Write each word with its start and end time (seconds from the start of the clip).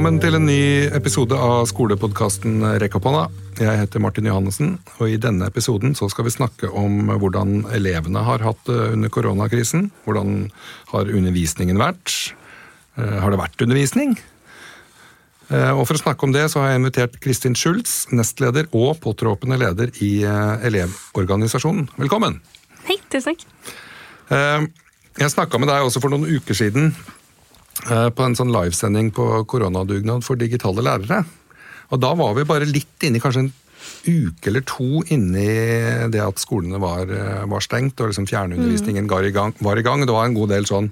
Velkommen 0.00 0.22
til 0.24 0.32
en 0.38 0.46
ny 0.48 0.86
episode 0.96 1.36
av 1.36 1.66
skolepodkasten 1.68 2.62
Rekk 2.80 2.94
opp 2.96 3.04
hånda. 3.04 3.24
Jeg 3.58 3.80
heter 3.82 4.00
Martin 4.00 4.24
Johannessen, 4.30 4.70
og 4.96 5.10
i 5.12 5.18
denne 5.20 5.44
episoden 5.52 5.92
så 5.92 6.08
skal 6.08 6.24
vi 6.24 6.32
snakke 6.32 6.70
om 6.72 7.10
hvordan 7.20 7.66
elevene 7.76 8.22
har 8.24 8.40
hatt 8.40 8.62
det 8.64 8.78
under 8.94 9.12
koronakrisen. 9.12 9.90
Hvordan 10.06 10.46
har 10.94 11.12
undervisningen 11.12 11.76
vært? 11.76 12.32
Eh, 12.96 13.18
Har 13.20 13.28
det 13.28 13.42
vært 13.42 13.60
undervisning? 13.60 14.16
Eh, 15.50 15.68
Og 15.76 15.84
For 15.84 15.92
å 15.92 16.00
snakke 16.00 16.24
om 16.24 16.32
det 16.32 16.48
så 16.48 16.64
har 16.64 16.70
jeg 16.72 16.80
invitert 16.80 17.20
Kristin 17.20 17.52
Schultz, 17.54 18.08
nestleder 18.08 18.72
og 18.72 19.02
påtroppende 19.04 19.60
leder 19.60 19.92
i 20.00 20.24
eh, 20.24 20.64
Elevorganisasjonen. 20.64 21.90
Velkommen! 22.00 22.40
Hei, 22.88 22.96
tusen 23.12 23.36
takk. 23.36 24.72
Jeg 25.20 25.36
snakka 25.36 25.60
med 25.60 25.68
deg 25.68 25.84
også 25.84 26.00
for 26.00 26.08
noen 26.08 26.24
uker 26.24 26.56
siden 26.56 26.94
på 27.88 28.24
en 28.26 28.36
sånn 28.36 28.52
livesending 28.52 29.10
på 29.16 29.44
koronadugnad 29.50 30.24
for 30.26 30.36
digitale 30.36 30.82
lærere. 30.84 31.24
Og 31.90 31.98
da 32.02 32.12
var 32.14 32.34
vi 32.36 32.44
bare 32.46 32.68
litt 32.68 33.02
inni 33.08 33.20
kanskje 33.22 33.46
en 33.46 33.52
uke 34.06 34.48
eller 34.50 34.62
to 34.68 35.00
inni 35.12 35.46
det 36.12 36.20
at 36.20 36.38
skolene 36.40 36.78
var, 36.80 37.08
eh, 37.10 37.42
var 37.48 37.60
stengt 37.64 38.00
og 38.00 38.10
liksom 38.12 38.26
fjernundervisningen 38.28 39.08
var 39.08 39.24
i, 39.24 39.32
gang, 39.32 39.54
var 39.64 39.80
i 39.80 39.82
gang. 39.84 40.04
Det 40.06 40.12
var 40.14 40.28
en 40.28 40.36
god 40.36 40.52
del 40.52 40.68
sånn 40.68 40.90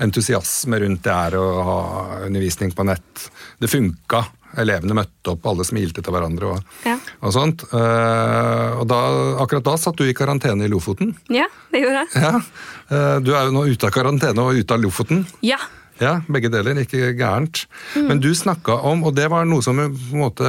entusiasme 0.00 0.80
rundt 0.80 1.02
det 1.04 1.12
her 1.14 1.36
å 1.38 1.46
ha 1.68 1.78
undervisning 2.26 2.72
på 2.76 2.84
nett. 2.88 3.30
Det 3.60 3.68
funka. 3.70 4.24
Elevene 4.58 4.96
møtte 4.98 5.30
opp, 5.36 5.44
alle 5.46 5.62
smilte 5.62 6.02
til 6.02 6.10
hverandre 6.12 6.48
og, 6.56 6.64
Ja. 6.84 6.96
og 7.22 7.32
sånt. 7.36 7.62
Eh, 7.72 8.78
og 8.80 8.88
da, 8.90 8.98
akkurat 9.44 9.62
da 9.62 9.76
satt 9.78 9.96
du 10.00 10.08
i 10.08 10.12
karantene 10.16 10.64
i 10.66 10.68
Lofoten. 10.72 11.14
Ja, 11.30 11.46
det 11.70 11.84
gjorde 11.84 12.00
jeg. 12.02 12.22
Ja, 12.24 12.40
eh, 12.90 13.18
Du 13.20 13.30
er 13.36 13.44
jo 13.46 13.52
nå 13.54 13.62
ute 13.70 13.86
av 13.86 13.92
karantene 13.94 14.38
og 14.42 14.58
ute 14.58 14.74
av 14.74 14.80
Lofoten. 14.82 15.22
Ja. 15.46 15.58
Ja, 16.00 16.14
Begge 16.32 16.48
deler, 16.48 16.78
ikke 16.80 17.12
gærent. 17.18 17.66
Men 17.94 18.22
du 18.24 18.30
snakka 18.36 18.78
om, 18.88 19.04
og 19.04 19.14
det 19.18 19.26
var 19.32 19.44
noe 19.48 19.60
som 19.64 19.76
på 19.76 19.84
en 19.84 20.22
måte 20.22 20.48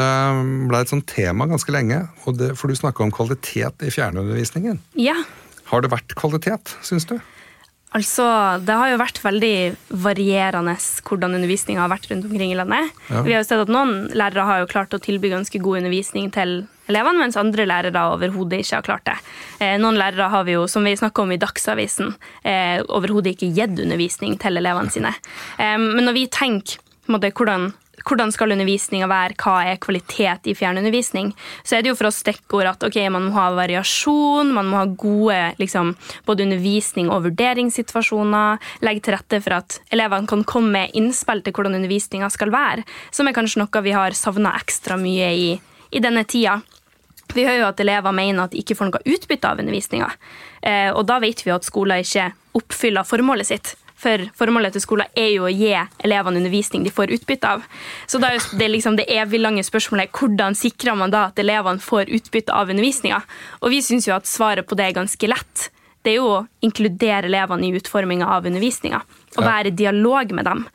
ble 0.72 0.80
et 0.80 0.92
sånt 0.92 1.08
tema 1.12 1.48
ganske 1.52 1.76
lenge, 1.76 2.06
og 2.24 2.40
det, 2.40 2.54
for 2.60 2.72
du 2.72 2.80
snakka 2.80 3.04
om 3.04 3.12
kvalitet 3.16 3.84
i 3.84 3.94
fjernundervisningen. 3.94 4.82
ja. 5.00 5.20
Har 5.72 5.80
det 5.86 5.88
vært 5.94 6.12
kvalitet, 6.20 6.74
syns 6.84 7.06
du? 7.08 7.14
Altså, 7.92 8.26
det 8.64 8.76
har 8.80 8.88
jo 8.94 9.00
vært 9.02 9.18
veldig 9.20 9.56
varierende 10.00 10.78
hvordan 11.08 11.36
undervisninga 11.36 11.82
har 11.84 11.92
vært 11.92 12.08
rundt 12.08 12.28
omkring 12.30 12.54
i 12.54 12.56
landet. 12.56 12.94
Ja. 13.10 13.24
Vi 13.26 13.34
har 13.36 13.44
jo 13.44 13.48
sett 13.50 13.64
at 13.66 13.72
Noen 13.72 14.06
lærere 14.16 14.46
har 14.48 14.62
jo 14.62 14.70
klart 14.72 14.96
å 14.96 15.02
tilby 15.04 15.32
ganske 15.34 15.60
god 15.60 15.82
undervisning 15.82 16.30
til 16.32 16.62
elevene, 16.88 17.20
mens 17.20 17.40
andre 17.40 17.66
lærere 17.68 18.06
overhodet 18.14 18.62
ikke 18.64 18.80
har 18.80 18.88
klart 18.88 19.06
det. 19.10 19.18
Eh, 19.60 19.76
noen 19.82 20.00
lærere 20.00 20.30
har 20.32 20.48
vi 20.48 20.56
jo, 20.56 20.64
som 20.72 20.88
vi 20.88 20.96
snakka 20.96 21.26
om 21.26 21.36
i 21.36 21.40
Dagsavisen, 21.42 22.16
eh, 22.48 22.80
overhodet 22.88 23.36
ikke 23.36 23.52
gitt 23.60 23.84
undervisning 23.84 24.40
til 24.40 24.62
elevene 24.62 24.92
sine. 24.92 25.12
Eh, 25.60 25.76
men 25.76 26.08
når 26.08 26.16
vi 26.16 26.26
tenker 26.32 26.80
måte, 27.12 27.34
hvordan 27.36 27.74
hvordan 28.08 28.34
skal 28.34 28.54
undervisninga 28.56 29.08
være, 29.12 29.38
hva 29.42 29.56
er 29.72 29.80
kvalitet 29.82 30.50
i 30.50 30.56
fjernundervisning, 30.58 31.32
så 31.64 31.78
er 31.78 31.84
det 31.84 31.92
jo 31.92 31.98
for 32.00 32.10
oss 32.10 32.22
stikkord 32.24 32.70
at 32.70 32.86
ok, 32.88 32.98
man 33.14 33.30
må 33.30 33.36
ha 33.38 33.50
variasjon, 33.58 34.54
man 34.56 34.70
må 34.72 34.82
ha 34.82 34.88
gode 34.90 35.40
liksom, 35.62 35.94
både 36.28 36.48
undervisning 36.48 37.12
og 37.12 37.26
vurderingssituasjoner, 37.28 38.62
legge 38.86 39.06
til 39.06 39.18
rette 39.18 39.42
for 39.44 39.60
at 39.62 39.80
elevene 39.94 40.30
kan 40.30 40.46
komme 40.48 40.74
med 40.76 40.98
innspill 40.98 41.44
til 41.46 41.56
hvordan 41.56 41.80
undervisninga 41.80 42.30
skal 42.34 42.54
være, 42.54 42.86
som 43.12 43.28
er 43.28 43.38
kanskje 43.38 43.64
noe 43.64 43.86
vi 43.86 43.96
har 43.96 44.18
savna 44.18 44.54
ekstra 44.60 44.98
mye 45.00 45.32
i, 45.36 45.50
i 45.92 46.04
denne 46.04 46.26
tida. 46.30 46.60
Vi 47.32 47.46
hører 47.46 47.62
jo 47.62 47.70
at 47.70 47.80
elever 47.80 48.16
mener 48.16 48.44
at 48.44 48.52
de 48.54 48.60
ikke 48.60 48.76
får 48.76 48.90
noe 48.90 49.14
utbytte 49.14 49.48
av 49.48 49.62
undervisninga. 49.62 50.10
Eh, 50.62 50.90
og 50.92 51.06
da 51.08 51.20
vet 51.24 51.46
vi 51.46 51.54
at 51.54 51.68
skoler 51.68 52.04
ikke 52.04 52.32
oppfyller 52.58 53.08
formålet 53.08 53.48
sitt. 53.48 53.76
For 54.02 54.24
formålet 54.38 54.74
til 54.74 54.84
skolen 54.84 55.12
er 55.18 55.30
jo 55.36 55.46
å 55.46 55.52
gi 55.54 55.74
elevene 56.02 56.42
undervisning 56.42 56.86
de 56.86 56.94
får 56.94 57.14
utbytte 57.18 57.52
av. 57.58 57.68
Så 58.10 58.22
da 58.22 58.32
er 58.34 58.42
det, 58.58 58.72
liksom 58.74 58.98
det 58.98 59.10
evig 59.14 59.42
lange 59.42 59.64
spørsmålet 59.66 60.14
hvordan 60.18 60.58
sikrer 60.58 60.98
man 60.98 61.14
da 61.14 61.28
at 61.30 61.42
elevene 61.42 61.84
får 61.84 62.10
utbytte 62.10 62.56
av 62.56 62.74
undervisninga? 62.74 63.22
Og 63.62 63.76
vi 63.76 63.84
syns 63.86 64.10
jo 64.10 64.16
at 64.18 64.30
svaret 64.30 64.68
på 64.68 64.78
det 64.80 64.90
er 64.90 64.98
ganske 64.98 65.30
lett. 65.30 65.70
Det 66.02 66.16
er 66.16 66.18
jo 66.18 66.30
å 66.34 66.46
inkludere 66.66 67.30
elevene 67.30 67.68
i 67.68 67.76
utforminga 67.78 68.26
av 68.34 68.48
undervisninga. 68.50 69.04
Og 69.38 69.46
være 69.46 69.70
i 69.70 69.78
dialog 69.84 70.34
med 70.34 70.48
dem. 70.50 70.66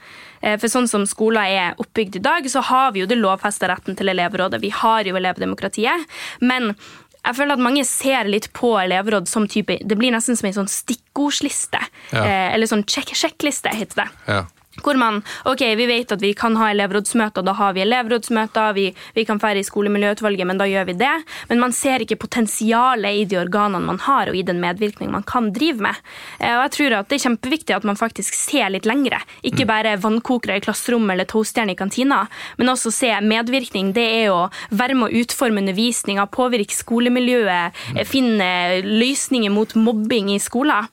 Eh, 0.40 0.54
For 0.60 0.70
sånn 0.70 0.86
som 0.88 1.06
skolen 1.08 1.42
er 1.42 1.80
oppbygd 1.82 2.20
i 2.20 2.22
dag, 2.22 2.46
så 2.46 2.62
har 2.62 2.92
vi 2.94 3.02
jo 3.02 3.08
det 3.10 3.18
lovfesta 3.18 3.68
retten 3.68 3.98
til 3.98 4.12
elevrådet. 4.12 4.62
Vi 4.62 4.70
har 4.70 5.08
jo 5.08 5.18
elevdemokratiet. 5.18 6.06
Men 6.40 6.76
jeg 7.26 7.36
føler 7.40 7.56
at 7.56 7.62
mange 7.62 7.84
ser 7.88 8.28
litt 8.30 8.50
på 8.56 8.72
elevråd 8.78 9.28
som 9.30 9.48
type 9.50 9.78
Det 9.82 9.98
blir 9.98 10.14
nesten 10.14 10.38
som 10.38 10.46
en 10.48 10.58
sånn 10.60 10.70
stikkordsliste. 10.70 11.80
Ja. 12.12 12.22
Eh, 12.22 12.54
Eller 12.54 12.70
sånn 12.70 12.86
sjekk 12.86 13.14
sjekkliste, 13.18 13.72
heter 13.74 14.04
det. 14.04 14.08
Ja. 14.30 14.44
Hvor 14.82 14.98
man, 15.00 15.22
ok, 15.44 15.62
Vi 15.76 15.86
vet 15.86 16.12
at 16.12 16.22
vi 16.22 16.32
kan 16.34 16.56
ha 16.56 16.70
elevrådsmøter, 16.70 17.42
da 17.42 17.52
har 17.56 17.72
vi 17.76 17.82
elevrådsmøter. 17.84 18.74
Vi, 18.76 18.86
vi 19.14 19.24
kan 19.24 19.40
fære 19.40 19.60
i 19.60 19.66
skolemiljøutvalget, 19.66 20.46
men 20.46 20.58
da 20.58 20.66
gjør 20.68 20.86
vi 20.90 20.96
det. 21.00 21.14
Men 21.48 21.60
man 21.60 21.72
ser 21.72 22.04
ikke 22.04 22.18
potensialet 22.20 23.22
i 23.22 23.24
de 23.28 23.38
organene 23.40 23.84
man 23.86 23.98
har, 24.04 24.30
og 24.30 24.36
i 24.36 24.44
den 24.46 24.60
medvirkning 24.60 25.10
man 25.10 25.24
kan 25.26 25.52
drive 25.52 25.82
med. 25.88 25.96
Eh, 26.38 26.54
Og 26.56 26.62
jeg 26.66 26.74
tror 26.76 26.98
at 27.00 27.08
Det 27.08 27.16
er 27.20 27.28
kjempeviktig 27.28 27.76
at 27.76 27.84
man 27.84 27.96
faktisk 27.96 28.34
ser 28.34 28.70
litt 28.70 28.86
lengre. 28.86 29.20
Ikke 29.42 29.66
bare 29.66 29.96
vannkokere 30.00 30.56
i 30.56 30.64
klasserommet 30.64 31.14
eller 31.14 31.24
toastjerne 31.24 31.72
i 31.72 31.78
kantina, 31.78 32.26
men 32.58 32.68
også 32.68 32.92
se 32.92 33.12
medvirkning. 33.20 33.92
Det 33.94 34.06
er 34.24 34.30
å 34.30 34.50
være 34.70 34.94
med 34.94 35.08
å 35.10 35.22
utforme 35.22 35.62
undervisninga, 35.62 36.26
påvirke 36.26 36.74
skolemiljøet, 36.74 37.72
eh, 37.96 38.04
finne 38.04 38.82
løsninger 38.82 39.50
mot 39.50 39.74
mobbing 39.74 40.34
i 40.34 40.38
skolen. 40.38 40.88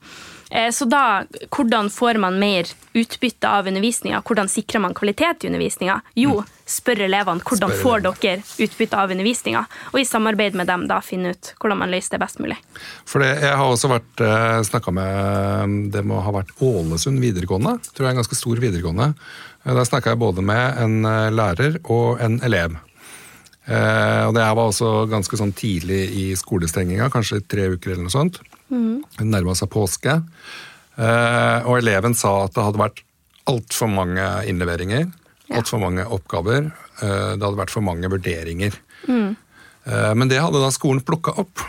Eh, 0.50 0.70
Så 0.70 0.84
da, 0.88 1.24
hvordan 1.50 1.90
får 1.90 2.18
man 2.20 2.38
mer 2.38 2.64
utbytte 2.94 3.48
av 3.48 3.66
undervisninga? 3.66 4.22
Hvordan 4.22 4.48
sikrer 4.48 4.80
man 4.80 4.94
kvalitet 4.94 5.44
i 5.44 5.48
undervisninga? 5.50 6.00
Jo, 6.14 6.44
spør 6.66 7.04
elevene 7.06 7.42
hvordan 7.44 7.72
Spør 7.72 7.82
får 7.82 8.04
dere 8.06 8.42
utbytte 8.64 8.96
av 8.98 9.10
undervisninga, 9.10 9.64
og 9.92 10.00
i 10.00 10.04
samarbeid 10.08 10.54
med 10.54 10.66
dem 10.70 10.86
da 10.88 11.00
finne 11.04 11.34
ut 11.34 11.52
hvordan 11.60 11.78
man 11.78 11.90
løser 11.92 12.16
det 12.16 12.22
best 12.24 12.40
mulig. 12.40 12.56
For 13.04 13.20
det, 13.24 13.32
jeg 13.42 13.56
har 13.56 13.66
også 13.68 13.90
vært 13.92 14.24
eh, 14.24 14.60
snakka 14.70 14.94
med 14.94 15.90
Det 15.92 16.04
må 16.06 16.20
ha 16.24 16.32
vært 16.34 16.54
Ålesund 16.64 17.20
videregående. 17.22 17.78
Tror 17.92 18.06
jeg 18.06 18.12
er 18.12 18.16
en 18.16 18.22
ganske 18.22 18.38
stor 18.38 18.56
videregående. 18.62 19.14
Eh, 19.64 19.74
Der 19.74 19.84
snakka 19.88 20.14
jeg 20.14 20.22
både 20.22 20.42
med 20.44 20.78
en 20.84 21.04
eh, 21.04 21.30
lærer 21.34 21.80
og 21.84 22.20
en 22.24 22.40
elev. 22.44 22.76
Eh, 23.66 24.22
og 24.28 24.34
Det 24.36 24.42
her 24.44 24.54
var 24.58 24.68
også 24.70 24.90
ganske 25.08 25.38
sånn 25.40 25.54
tidlig 25.56 26.02
i 26.20 26.24
skolestenginga, 26.36 27.08
kanskje 27.12 27.40
tre 27.48 27.70
uker 27.74 27.94
eller 27.94 28.04
noe 28.08 28.12
sånt. 28.12 28.40
Det 28.68 29.24
nærma 29.28 29.54
seg 29.56 29.70
påske. 29.72 30.18
Eh, 30.96 31.58
og 31.66 31.78
eleven 31.80 32.14
sa 32.14 32.44
at 32.44 32.54
det 32.56 32.64
hadde 32.66 32.80
vært 32.82 33.02
altfor 33.50 33.90
mange 33.92 34.24
innleveringer. 34.50 35.08
Altfor 35.54 35.80
mange 35.82 36.04
oppgaver. 36.06 36.70
Eh, 37.02 37.32
det 37.36 37.42
hadde 37.44 37.60
vært 37.60 37.72
for 37.74 37.84
mange 37.84 38.08
vurderinger. 38.12 38.76
Eh, 39.08 40.12
men 40.16 40.28
det 40.30 40.40
hadde 40.40 40.60
da 40.62 40.70
skolen 40.72 41.02
plukka 41.04 41.34
opp 41.40 41.60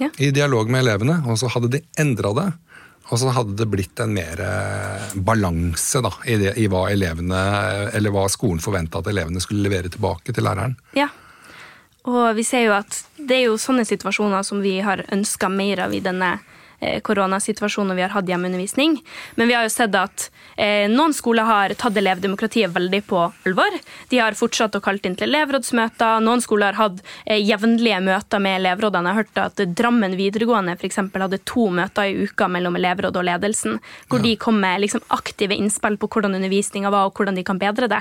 Ja. 0.00 0.08
i 0.18 0.30
dialog 0.34 0.68
med 0.70 0.82
elevene, 0.82 1.20
og 1.26 1.38
så 1.38 1.46
hadde 1.54 1.70
de 1.70 1.80
endra 2.02 2.32
det. 2.34 2.52
Og 3.12 3.18
så 3.20 3.30
hadde 3.30 3.54
det 3.56 3.68
blitt 3.70 4.00
en 4.00 4.14
mer 4.16 4.40
eh, 4.40 5.12
balanse 5.14 6.00
da, 6.02 6.10
i, 6.26 6.38
det, 6.40 6.54
i 6.58 6.66
hva 6.72 6.86
elevene, 6.90 7.90
eller 7.92 8.10
hva 8.10 8.24
skolen 8.32 8.58
forventa 8.64 8.98
at 9.02 9.10
elevene 9.12 9.42
skulle 9.44 9.62
levere 9.68 9.90
tilbake 9.92 10.32
til 10.34 10.42
læreren. 10.46 10.74
Ja. 10.96 11.10
Og 12.04 12.34
vi 12.36 12.44
ser 12.44 12.66
jo 12.66 12.74
at 12.76 12.98
det 13.16 13.38
er 13.38 13.46
jo 13.48 13.60
sånne 13.60 13.86
situasjoner 13.88 14.44
som 14.44 14.60
vi 14.64 14.76
har 14.84 15.04
ønska 15.14 15.48
mer 15.48 15.86
av 15.86 15.94
i 15.96 16.02
denne 16.04 16.36
koronasituasjonen 17.06 17.92
når 17.92 17.98
vi 17.98 18.04
har 18.06 18.14
hatt 18.14 18.30
hjemmeundervisning. 18.30 18.98
Men 19.38 19.50
vi 19.50 19.56
har 19.56 19.66
jo 19.66 19.72
sett 19.72 19.94
at 19.98 20.28
eh, 20.56 20.86
noen 20.90 21.14
skoler 21.16 21.48
har 21.48 21.74
tatt 21.78 21.96
elevdemokratiet 22.00 22.72
veldig 22.74 23.02
på 23.08 23.20
alvor. 23.46 23.78
De 24.10 24.20
har 24.22 24.36
fortsatt 24.38 24.76
å 24.78 24.82
kalle 24.84 25.02
inn 25.04 25.16
til 25.18 25.30
elevrådsmøter. 25.30 26.22
Noen 26.24 26.42
skoler 26.44 26.72
har 26.72 26.88
hatt 26.88 27.02
eh, 27.26 27.40
jevnlige 27.40 28.00
møter 28.04 28.42
med 28.42 28.60
elevrådene. 28.60 29.10
Jeg 29.10 29.18
har 29.18 29.22
hørt 29.22 29.42
at 29.44 29.64
Drammen 29.74 30.16
videregående 30.18 30.76
for 30.78 30.88
eksempel, 30.88 31.24
hadde 31.24 31.42
to 31.48 31.68
møter 31.74 32.10
i 32.10 32.26
uka 32.28 32.48
mellom 32.50 32.76
elevrådet 32.78 33.20
og 33.20 33.26
ledelsen, 33.26 33.78
hvor 34.08 34.22
de 34.22 34.34
kom 34.40 34.60
med 34.62 34.82
liksom, 34.84 35.02
aktive 35.14 35.56
innspill 35.56 35.96
på 36.00 36.08
hvordan 36.10 36.36
undervisninga 36.38 36.92
var, 36.92 37.08
og 37.08 37.18
hvordan 37.18 37.38
de 37.38 37.44
kan 37.46 37.60
bedre 37.60 37.88
det. 37.90 38.00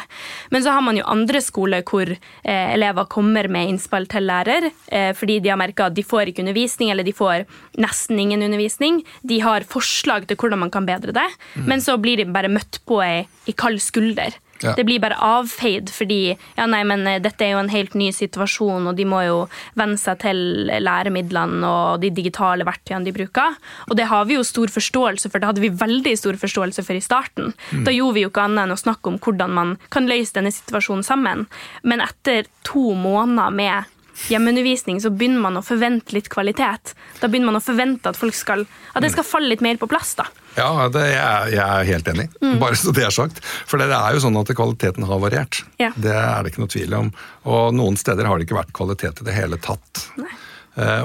Men 0.53 0.65
så 0.65 0.75
har 0.75 0.83
man 0.85 0.97
jo 0.99 1.07
andre 1.09 1.41
skoler 1.43 1.85
hvor 1.87 2.09
eh, 2.09 2.67
elever 2.73 3.07
kommer 3.11 3.47
med 3.51 3.73
innspill 3.73 4.07
til 4.11 4.27
lærer, 4.29 4.69
eh, 4.87 5.11
fordi 5.17 5.39
de 5.43 5.51
har 5.53 5.59
merka 5.59 5.89
at 5.89 5.97
de 5.97 6.05
får 6.05 6.31
ikke 6.31 6.43
undervisning, 6.45 6.91
eller 6.93 7.07
de 7.07 7.15
får 7.15 7.45
nesten 7.81 8.19
ingen 8.19 8.43
undervisning. 8.43 8.72
De 8.79 9.39
har 9.43 9.67
forslag 9.69 10.27
til 10.27 10.39
hvordan 10.39 10.63
man 10.65 10.73
kan 10.73 10.87
bedre 10.87 11.15
det, 11.15 11.27
men 11.67 11.83
så 11.83 11.97
blir 12.01 12.21
de 12.21 12.29
bare 12.29 12.51
møtt 12.51 12.81
på 12.87 13.01
ei, 13.05 13.27
ei 13.47 13.55
kald 13.57 13.81
skulder. 13.83 14.33
Ja. 14.63 14.73
Det 14.77 14.85
blir 14.87 15.01
bare 15.03 15.17
avfeid 15.19 15.91
fordi 15.91 16.19
ja, 16.31 16.65
nei, 16.69 16.83
men 16.87 17.03
eh, 17.09 17.19
dette 17.23 17.43
er 17.45 17.53
jo 17.55 17.61
en 17.63 17.71
helt 17.73 17.95
ny 17.99 18.09
situasjon, 18.15 18.87
og 18.89 18.97
de 18.97 19.05
må 19.09 19.19
jo 19.25 19.37
venne 19.79 19.99
seg 19.99 20.21
til 20.23 20.39
læremidlene 20.83 21.67
og 21.67 22.03
de 22.03 22.11
digitale 22.15 22.65
verktøyene 22.67 23.07
de 23.07 23.15
bruker. 23.15 23.57
Og 23.89 23.97
det 23.99 24.07
har 24.11 24.27
vi 24.29 24.37
jo 24.37 24.45
stor 24.47 24.71
forståelse 24.71 25.29
for. 25.29 25.41
Det 25.41 25.51
hadde 25.51 25.65
vi 25.65 25.73
veldig 25.83 26.15
stor 26.19 26.39
forståelse 26.39 26.85
for 26.85 26.97
i 26.99 27.03
starten. 27.03 27.51
Da 27.83 27.93
gjorde 27.93 28.17
vi 28.17 28.25
jo 28.25 28.31
ikke 28.31 28.45
annet 28.47 28.65
enn 28.65 28.75
å 28.77 28.79
snakke 28.79 29.11
om 29.11 29.19
hvordan 29.23 29.57
man 29.57 29.75
kan 29.93 30.07
løse 30.09 30.37
denne 30.37 30.53
situasjonen 30.53 31.03
sammen. 31.07 31.47
Men 31.83 32.03
etter 32.05 32.47
to 32.67 32.93
måneder 32.95 33.51
med 33.51 33.92
hjemmeundervisning, 34.29 35.01
så 35.01 35.11
begynner 35.13 35.41
man 35.43 35.57
å 35.59 35.63
forvente 35.65 36.15
litt 36.15 36.29
kvalitet. 36.31 36.93
Da 37.19 37.27
begynner 37.27 37.51
man 37.51 37.59
å 37.59 37.63
forvente 37.63 38.11
at, 38.11 38.19
folk 38.19 38.37
skal, 38.37 38.65
at 38.93 39.03
det 39.03 39.11
skal 39.13 39.27
falle 39.27 39.51
litt 39.51 39.63
mer 39.65 39.79
på 39.81 39.89
plass. 39.91 40.13
da. 40.19 40.27
Ja, 40.57 40.87
det, 40.93 41.03
jeg, 41.09 41.53
jeg 41.55 41.65
er 41.65 41.89
helt 41.89 42.09
enig. 42.13 42.27
Bare 42.61 42.77
så 42.79 42.93
det 42.95 43.07
er 43.07 43.15
sagt. 43.15 43.41
For 43.69 43.81
det 43.81 43.89
er 43.89 44.15
jo 44.15 44.23
sånn 44.23 44.39
at 44.39 44.53
kvaliteten 44.53 45.07
har 45.09 45.21
variert. 45.23 45.63
Ja. 45.81 45.91
Det 45.95 46.13
er 46.13 46.43
det 46.43 46.53
ikke 46.53 46.65
noe 46.65 46.73
tvil 46.73 46.97
om. 46.99 47.13
Og 47.49 47.75
noen 47.75 47.99
steder 47.99 48.29
har 48.29 48.37
det 48.37 48.47
ikke 48.47 48.61
vært 48.61 48.75
kvalitet 48.77 49.23
i 49.23 49.29
det 49.29 49.37
hele 49.37 49.59
tatt. 49.61 50.07
Nei. 50.21 50.31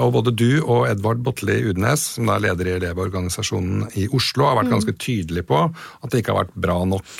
og 0.01 0.15
både 0.15 0.33
du 0.33 0.63
og 0.63 0.87
Edvard 0.89 1.19
Botli 1.21 1.59
Udnes, 1.69 2.07
som 2.15 2.29
er 2.33 2.41
leder 2.47 2.71
i 2.71 2.75
Elevorganisasjonen 2.79 3.89
i 4.01 4.07
Oslo, 4.17 4.47
har 4.47 4.57
vært 4.61 4.73
ganske 4.73 4.95
tydelig 4.97 5.45
på 5.49 5.63
at 5.69 6.09
det 6.09 6.21
ikke 6.21 6.33
har 6.33 6.43
vært 6.43 6.57
bra 6.57 6.79
nok. 6.89 7.11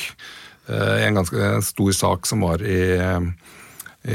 Eh, 0.70 1.08
en 1.08 1.18
ganske 1.18 1.52
stor 1.66 1.92
sak 1.98 2.30
som 2.30 2.46
var 2.46 2.62
i 2.62 2.82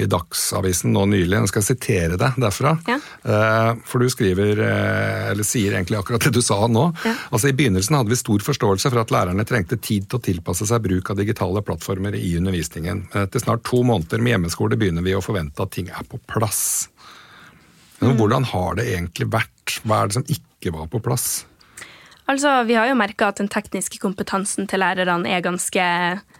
i 0.02 0.06
Dagsavisen 0.10 0.92
nå 0.94 1.04
nylig. 1.10 1.36
Jeg 1.38 1.50
skal 1.52 1.64
sitere 1.66 2.18
deg 2.20 2.38
derfra. 2.40 2.74
Ja. 2.88 2.98
Eh, 3.24 3.70
For 3.88 4.02
du 4.02 4.08
skriver, 4.12 4.60
eh, 4.64 5.30
eller 5.32 5.46
sier 5.46 5.76
egentlig 5.76 5.98
akkurat 6.00 6.26
det 6.26 6.34
du 6.34 6.42
sa 6.44 6.58
nå. 6.66 6.86
Ja. 7.04 7.14
Altså 7.30 7.50
I 7.50 7.56
begynnelsen 7.56 7.96
hadde 7.98 8.12
vi 8.12 8.18
stor 8.20 8.44
forståelse 8.46 8.90
for 8.90 9.02
at 9.04 9.14
lærerne 9.14 9.46
trengte 9.48 9.78
tid 9.80 10.08
til 10.08 10.18
å 10.20 10.24
tilpasse 10.24 10.66
seg 10.70 10.82
bruk 10.84 11.10
av 11.10 11.20
digitale 11.20 11.62
plattformer 11.66 12.16
i 12.18 12.34
undervisningen. 12.40 13.06
Men 13.12 13.28
Etter 13.28 13.42
snart 13.44 13.64
to 13.68 13.82
måneder 13.86 14.20
med 14.20 14.36
hjemmeskole 14.36 14.78
begynner 14.80 15.04
vi 15.06 15.16
å 15.16 15.22
forvente 15.24 15.62
at 15.62 15.74
ting 15.74 15.88
er 15.88 16.04
på 16.08 16.20
plass. 16.30 16.88
Men 18.00 18.18
hvordan 18.18 18.44
har 18.50 18.74
det 18.76 18.88
egentlig 18.92 19.30
vært? 19.32 19.78
Hva 19.84 20.02
er 20.02 20.10
det 20.10 20.18
som 20.18 20.26
ikke 20.28 20.72
var 20.74 20.88
på 20.92 21.00
plass? 21.04 21.44
Altså, 22.26 22.64
Vi 22.64 22.74
har 22.74 22.88
jo 22.88 22.96
merka 22.96 23.28
at 23.28 23.40
den 23.40 23.50
tekniske 23.52 23.98
kompetansen 24.00 24.66
til 24.66 24.80
lærerne 24.80 25.28
er 25.28 25.44
ganske 25.44 25.84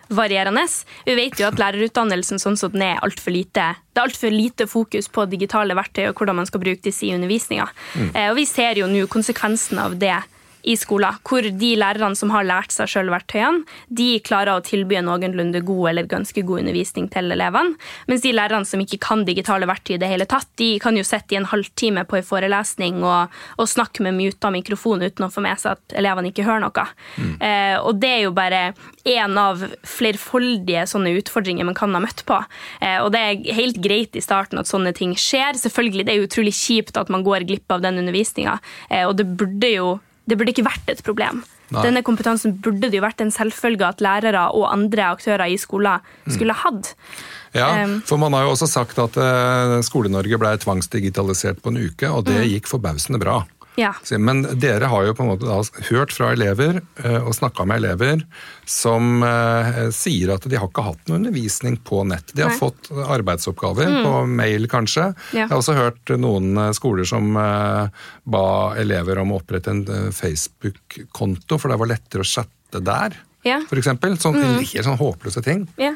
varierende. 0.09 0.65
Vi 1.05 1.15
vet 1.17 1.41
jo 1.41 1.49
at 1.49 1.59
lærerutdannelsen 1.61 2.41
sånn 2.41 2.57
som 2.57 2.73
den 2.73 2.83
er 2.83 3.03
altfor 3.05 3.35
lite 3.35 3.75
det 3.95 4.01
er 4.01 4.09
altfor 4.09 4.33
lite 4.35 4.67
fokus 4.67 5.07
på 5.07 5.23
digitale 5.31 5.75
verktøy 5.79 6.09
og 6.09 6.19
hvordan 6.19 6.41
man 6.41 6.49
skal 6.49 6.61
bruke 6.65 6.83
disse 6.83 7.07
i 7.07 7.13
undervisninga. 7.15 7.69
Eh, 8.11 8.31
og 8.33 8.37
vi 8.41 8.45
ser 8.45 8.81
jo 8.81 8.89
nå 8.91 9.05
konsekvensen 9.07 9.79
av 9.79 9.95
det 10.01 10.17
i 10.65 10.77
skolen, 10.81 11.19
hvor 11.27 11.45
de 11.45 11.71
lærerne 11.79 12.17
som 12.17 12.33
har 12.33 12.47
lært 12.47 12.73
seg 12.75 12.91
sjøl 12.91 13.11
verktøyene, 13.13 13.65
de 13.89 14.19
klarer 14.25 14.57
å 14.57 14.65
tilby 14.65 14.99
en 14.99 15.09
noenlunde 15.11 15.61
god 15.67 15.91
eller 15.91 16.09
ganske 16.09 16.45
god 16.47 16.65
undervisning 16.65 17.09
til 17.13 17.35
elevene. 17.35 17.77
Mens 18.11 18.25
de 18.25 18.33
lærerne 18.35 18.69
som 18.69 18.81
ikke 18.83 19.01
kan 19.05 19.25
digitale 19.29 19.69
verktøy 19.69 19.97
i 19.97 20.01
det 20.01 20.11
hele 20.11 20.29
tatt, 20.31 20.49
de 20.61 20.75
kan 20.83 20.97
jo 20.97 21.05
sitte 21.07 21.37
i 21.37 21.41
en 21.41 21.49
halvtime 21.51 22.07
på 22.09 22.19
en 22.19 22.27
forelesning 22.27 23.03
og, 23.05 23.35
og 23.59 23.71
snakke 23.71 24.05
med 24.07 24.17
muta 24.17 24.53
mikrofon 24.55 25.05
uten 25.05 25.27
å 25.27 25.33
få 25.33 25.45
med 25.45 25.61
seg 25.61 25.77
at 25.77 25.97
elevene 26.01 26.33
ikke 26.33 26.47
hører 26.47 26.65
noe. 26.65 26.87
Eh, 27.45 27.77
og 27.81 28.01
det 28.01 28.13
er 28.15 28.23
jo 28.25 28.35
bare 28.37 28.63
én 29.05 29.39
av 29.41 29.61
flerfoldige 29.87 30.87
sånne 30.89 31.13
utfordringer 31.21 31.69
man 31.69 31.77
kan 31.77 31.95
ha 31.95 32.03
møtt 32.03 32.25
på. 32.29 32.41
Eh, 32.81 32.99
og 33.03 33.13
det 33.15 33.21
er 33.21 33.55
helt 33.61 33.81
greit 33.85 34.17
i 34.17 34.25
starten 34.25 34.61
at 34.61 34.71
sånne 34.71 34.95
ting 34.97 35.15
skjer. 35.19 35.61
Selvfølgelig, 35.61 36.09
det 36.09 36.17
er 36.17 36.25
utrolig 36.25 36.55
kjipt 36.57 36.99
at 37.01 37.13
man 37.13 37.27
går 37.27 37.47
glipp 37.49 37.75
av 37.75 37.85
den 37.85 38.01
undervisninga, 38.03 38.59
eh, 38.91 39.05
og 39.09 39.17
det 39.21 39.29
burde 39.39 39.71
jo 39.75 39.95
det 40.25 40.39
burde 40.39 40.55
ikke 40.55 40.67
vært 40.67 40.89
et 40.93 41.03
problem. 41.05 41.43
Nei. 41.73 41.83
Denne 41.87 42.03
kompetansen 42.05 42.59
burde 42.63 42.91
det 42.91 42.99
jo 42.99 43.05
vært 43.05 43.23
en 43.25 43.33
selvfølge 43.33 43.87
at 43.89 44.03
lærere 44.05 44.47
og 44.57 44.69
andre 44.71 45.09
aktører 45.15 45.49
i 45.51 45.57
skolen 45.61 46.05
skulle 46.33 46.57
hatt. 46.65 46.95
Ja, 47.55 47.69
Um, 47.85 48.01
for 48.03 48.19
man 48.19 48.35
har 48.35 48.49
jo 48.49 48.55
også 48.57 48.67
sagt 48.67 48.99
at 48.99 49.15
eh, 49.15 49.77
Skole-Norge 49.87 50.39
ble 50.43 50.51
tvangsdigitalisert 50.59 51.61
på 51.63 51.71
en 51.71 51.79
uke, 51.87 52.09
og 52.11 52.25
det 52.27 52.49
gikk 52.51 52.67
forbausende 52.67 53.21
bra. 53.23 53.45
Ja. 53.77 53.95
Men 54.19 54.43
dere 54.61 54.87
har 54.91 55.07
jo 55.07 55.15
på 55.19 55.25
en 55.25 55.33
måte 55.33 55.87
hørt 55.89 56.13
fra 56.15 56.31
elever 56.35 56.79
eh, 57.03 57.19
og 57.19 57.35
snakka 57.35 57.67
med 57.67 57.83
elever 57.83 58.23
som 58.71 59.23
eh, 59.27 59.81
sier 59.95 60.35
at 60.37 60.47
de 60.49 60.59
har 60.61 60.71
ikke 60.71 60.85
hatt 60.87 61.11
noe 61.11 61.19
undervisning 61.19 61.77
på 61.83 62.05
nett. 62.07 62.31
De 62.37 62.45
har 62.45 62.55
Nei. 62.55 62.61
fått 62.61 62.91
arbeidsoppgaver 62.95 63.91
på 64.05 64.15
mail, 64.31 64.69
kanskje. 64.71 65.11
Ja. 65.35 65.45
Jeg 65.45 65.51
har 65.51 65.59
også 65.59 65.77
hørt 65.79 66.15
noen 66.23 66.55
eh, 66.69 66.73
skoler 66.77 67.09
som 67.09 67.35
ba 67.35 68.47
elever 68.81 69.19
om 69.21 69.35
å 69.35 69.41
opprette 69.41 69.73
en 69.73 69.85
Facebook-konto, 70.15 71.59
for 71.59 71.73
det 71.73 71.79
var 71.81 71.91
lettere 71.91 72.25
å 72.25 72.29
chatte 72.29 72.83
der. 72.85 73.17
Ja. 73.45 73.59
Eksempel. 73.75 74.17
Sånn, 74.23 74.39
Helt 74.39 74.87
sånn 74.87 75.01
håpløse 75.01 75.43
ting. 75.45 75.67
Ja. 75.81 75.93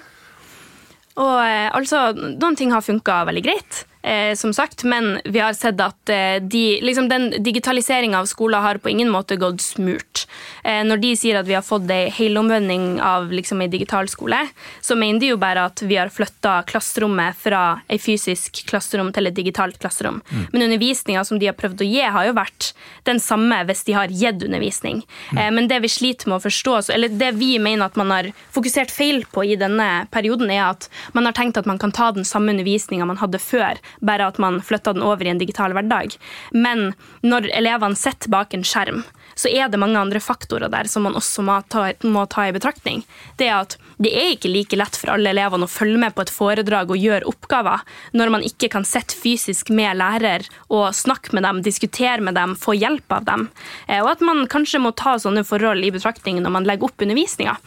Og 1.18 1.38
altså, 1.38 2.10
Noen 2.14 2.58
ting 2.58 2.70
har 2.74 2.84
funka 2.84 3.22
veldig 3.26 3.42
greit, 3.46 3.84
eh, 4.02 4.34
som 4.34 4.52
sagt, 4.54 4.84
men 4.84 5.20
vi 5.24 5.40
har 5.42 5.52
sett 5.56 5.80
at 5.80 6.12
eh, 6.12 6.38
de, 6.42 6.80
liksom 6.82 7.08
den 7.08 7.30
digitaliseringa 7.42 8.18
av 8.20 8.28
skoler 8.30 8.64
har 8.64 8.80
på 8.82 8.90
ingen 8.90 9.10
måte 9.10 9.36
gått 9.36 9.60
smurt. 9.64 10.26
Eh, 10.64 10.84
når 10.86 11.02
de 11.02 11.12
sier 11.16 11.40
at 11.40 11.48
vi 11.48 11.56
har 11.56 11.66
fått 11.66 11.88
ei 11.92 12.08
helomvending 12.14 13.00
av 13.04 13.32
liksom, 13.32 13.62
ei 13.64 13.70
digital 13.72 14.08
skole, 14.10 14.40
så 14.80 14.96
mener 14.98 15.22
de 15.22 15.32
jo 15.32 15.40
bare 15.40 15.68
at 15.70 15.82
vi 15.82 15.98
har 15.98 16.12
flytta 16.12 16.62
klasserommet 16.68 17.38
fra 17.38 17.80
ei 17.88 18.00
fysisk 18.02 18.62
klasserom 18.68 19.12
til 19.14 19.30
et 19.30 19.36
digitalt 19.36 19.78
klasserom. 19.80 20.20
Men 20.52 20.66
undervisninga 20.68 21.24
som 21.24 21.40
de 21.40 21.48
har 21.50 21.56
prøvd 21.58 21.84
å 21.84 21.88
gi, 21.88 22.02
har 22.02 22.28
jo 22.28 22.36
vært 22.36 22.72
den 23.08 23.20
samme 23.22 23.60
hvis 23.68 23.84
de 23.88 23.96
har 23.96 24.12
gitt 24.12 24.42
undervisning. 24.44 25.02
Eh, 25.36 25.50
men 25.54 25.68
det 25.70 25.80
vi 25.84 25.90
sliter 25.92 26.30
med 26.30 26.38
å 26.38 26.46
forstå, 26.46 26.78
eller 26.94 27.12
det 27.20 27.32
vi 27.38 27.54
mener 27.62 27.88
at 27.88 27.98
man 27.98 28.12
har 28.14 28.30
fokusert 28.54 28.92
feil 28.94 29.24
på 29.32 29.44
i 29.44 29.58
denne 29.58 30.06
perioden, 30.14 30.50
er 30.52 30.68
at 30.68 30.88
man 31.16 31.28
har 31.28 31.36
tenkt 31.36 31.60
at 31.60 31.68
man 31.68 31.80
kan 31.80 31.94
ta 31.94 32.10
den 32.14 32.26
samme 32.28 32.52
undervisninga 32.54 33.06
man 33.08 33.20
hadde 33.20 33.40
før, 33.42 33.80
bare 34.00 34.28
at 34.28 34.38
man 34.42 34.60
flytta 34.64 34.94
den 34.96 35.04
over 35.06 35.26
i 35.26 35.32
en 35.32 35.40
digital 35.40 35.74
hverdag. 35.76 36.16
Men 36.52 36.92
når 37.22 37.50
elevene 37.56 37.98
sitter 37.98 38.32
bak 38.32 38.54
en 38.54 38.66
skjerm, 38.66 39.04
så 39.38 39.50
er 39.54 39.70
det 39.70 39.78
mange 39.78 39.98
andre 40.00 40.20
faktorer 40.22 40.70
der 40.72 40.88
som 40.90 41.04
man 41.06 41.16
også 41.18 41.44
må 41.46 41.60
ta, 41.70 41.92
må 42.02 42.24
ta 42.30 42.48
i 42.48 42.54
betraktning. 42.54 43.04
Det 43.38 43.46
er 43.46 43.60
at 43.60 43.76
det 44.02 44.10
er 44.14 44.32
ikke 44.34 44.50
like 44.50 44.78
lett 44.78 44.98
for 44.98 45.12
alle 45.14 45.30
elevene 45.30 45.66
å 45.66 45.70
følge 45.70 46.00
med 46.02 46.14
på 46.16 46.24
et 46.24 46.32
foredrag 46.32 46.90
og 46.90 46.98
gjøre 46.98 47.28
oppgaver 47.30 47.84
når 48.18 48.32
man 48.34 48.46
ikke 48.46 48.70
kan 48.72 48.86
sitte 48.86 49.14
fysisk 49.18 49.70
med 49.74 49.98
lærer 50.00 50.46
og 50.68 50.90
snakke 50.96 51.34
med 51.36 51.46
dem, 51.46 51.62
diskutere 51.66 52.22
med 52.24 52.34
dem, 52.38 52.56
få 52.58 52.74
hjelp 52.78 53.14
av 53.14 53.28
dem. 53.28 53.46
Eh, 53.86 54.02
Og 54.02 54.10
at 54.16 54.24
man 54.24 54.46
kanskje 54.50 54.82
må 54.82 54.94
ta 54.96 55.18
sånne 55.18 55.46
forhold 55.46 55.84
i 55.84 55.94
betraktning 55.94 56.42
når 56.42 56.54
man 56.54 56.66
legger 56.66 56.90
opp 56.90 57.06
undervisninga. 57.06 57.58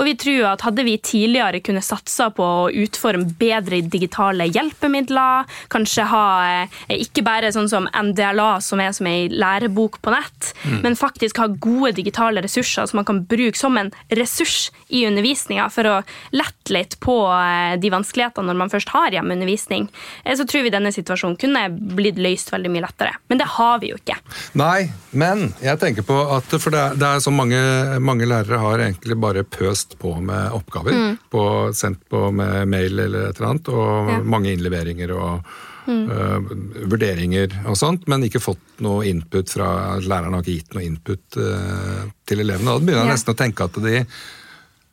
Og 0.00 0.06
vi 0.08 0.14
tror 0.16 0.46
at 0.54 0.64
hadde 0.64 0.84
vi 0.86 0.96
tidligere 0.96 1.60
kunne 1.64 1.82
satsa 1.84 2.30
på 2.32 2.44
å 2.44 2.68
utforme 2.72 3.28
bedre 3.40 3.82
digitale 3.84 4.46
hjelpemidler, 4.48 5.48
kanskje 5.72 6.06
ha 6.08 6.24
eh, 6.48 6.78
ikke 7.04 7.24
bare 7.26 7.52
sånn 7.52 7.68
som 7.68 7.88
NDLA, 7.92 8.62
som 8.64 8.80
er 8.80 8.94
som 8.96 9.08
ei 9.10 9.28
lærebok 9.28 10.00
på 10.00 10.14
nett, 10.14 10.52
men 10.80 10.96
faktisk 10.96 11.40
ha 11.42 11.50
gode 11.52 11.92
digitale 11.98 12.40
ressurser 12.44 12.88
som 12.88 13.00
man 13.00 13.08
kan 13.08 13.20
bruke 13.28 13.58
som 13.58 13.76
en 13.76 13.92
ressurs 14.16 14.70
i 14.88 15.04
undervisninga 15.08 15.68
for 15.72 15.88
å 15.88 15.96
lette 16.32 16.72
litt 16.72 16.96
på 17.04 17.16
eh, 17.34 17.76
de 17.80 17.92
vanskelighetene 17.92 18.48
når 18.48 18.58
man 18.62 18.72
først 18.72 18.94
har 18.94 19.12
hjemmeundervisning, 19.14 19.90
eh, 20.24 20.36
så 20.38 20.48
tror 20.48 20.64
vi 20.64 20.72
denne 20.72 20.94
situasjonen 20.96 21.36
kunne 21.40 21.66
blitt 21.98 22.20
løst 22.20 22.54
veldig 22.54 22.72
mye 22.72 22.86
lettere. 22.86 23.18
Men 23.28 23.42
det 23.42 23.50
har 23.58 23.78
vi 23.84 23.92
jo 23.92 24.00
ikke. 24.00 24.16
Nei, 24.56 24.88
men 25.12 25.50
jeg 25.60 25.76
tenker 25.82 26.06
på 26.06 26.16
at 26.30 26.48
For 26.60 26.72
det 26.72 26.80
er, 26.80 26.96
det 26.98 27.06
er 27.06 27.22
så 27.22 27.32
mange, 27.34 27.60
mange 28.02 28.26
lærere 28.28 28.60
har 28.62 28.82
egentlig 28.84 29.16
bare 29.20 29.44
pøst 29.44 29.89
på 29.98 30.12
med 30.20 30.52
oppgaver. 30.52 31.16
På, 31.30 31.42
sendt 31.74 32.04
på 32.08 32.30
med 32.32 32.68
mail 32.68 32.98
eller 33.06 33.30
et 33.30 33.36
eller 33.40 33.50
annet, 33.50 33.68
og 33.68 34.10
Ja. 34.10 34.18
mange 34.22 34.52
innleveringer 34.52 35.12
og 35.16 35.42
øh, 35.88 36.50
vurderinger 36.90 37.56
og 37.66 37.76
sånt, 37.76 38.06
men 38.08 38.22
ikke 38.22 38.40
fått 38.42 38.80
noe 38.84 39.06
input 39.08 39.50
fra 39.50 39.98
Læreren 39.98 40.34
har 40.36 40.42
ikke 40.44 40.58
gitt 40.60 40.74
noe 40.76 40.84
input 40.86 41.36
uh, 41.40 42.04
til 42.26 42.40
elevene. 42.44 42.70
Da 42.70 42.78
begynner 42.78 43.02
jeg 43.02 43.10
Ja. 43.10 43.14
nesten 43.16 43.34
å 43.34 43.38
tenke 43.40 43.64
at 43.64 43.80
de 43.82 44.04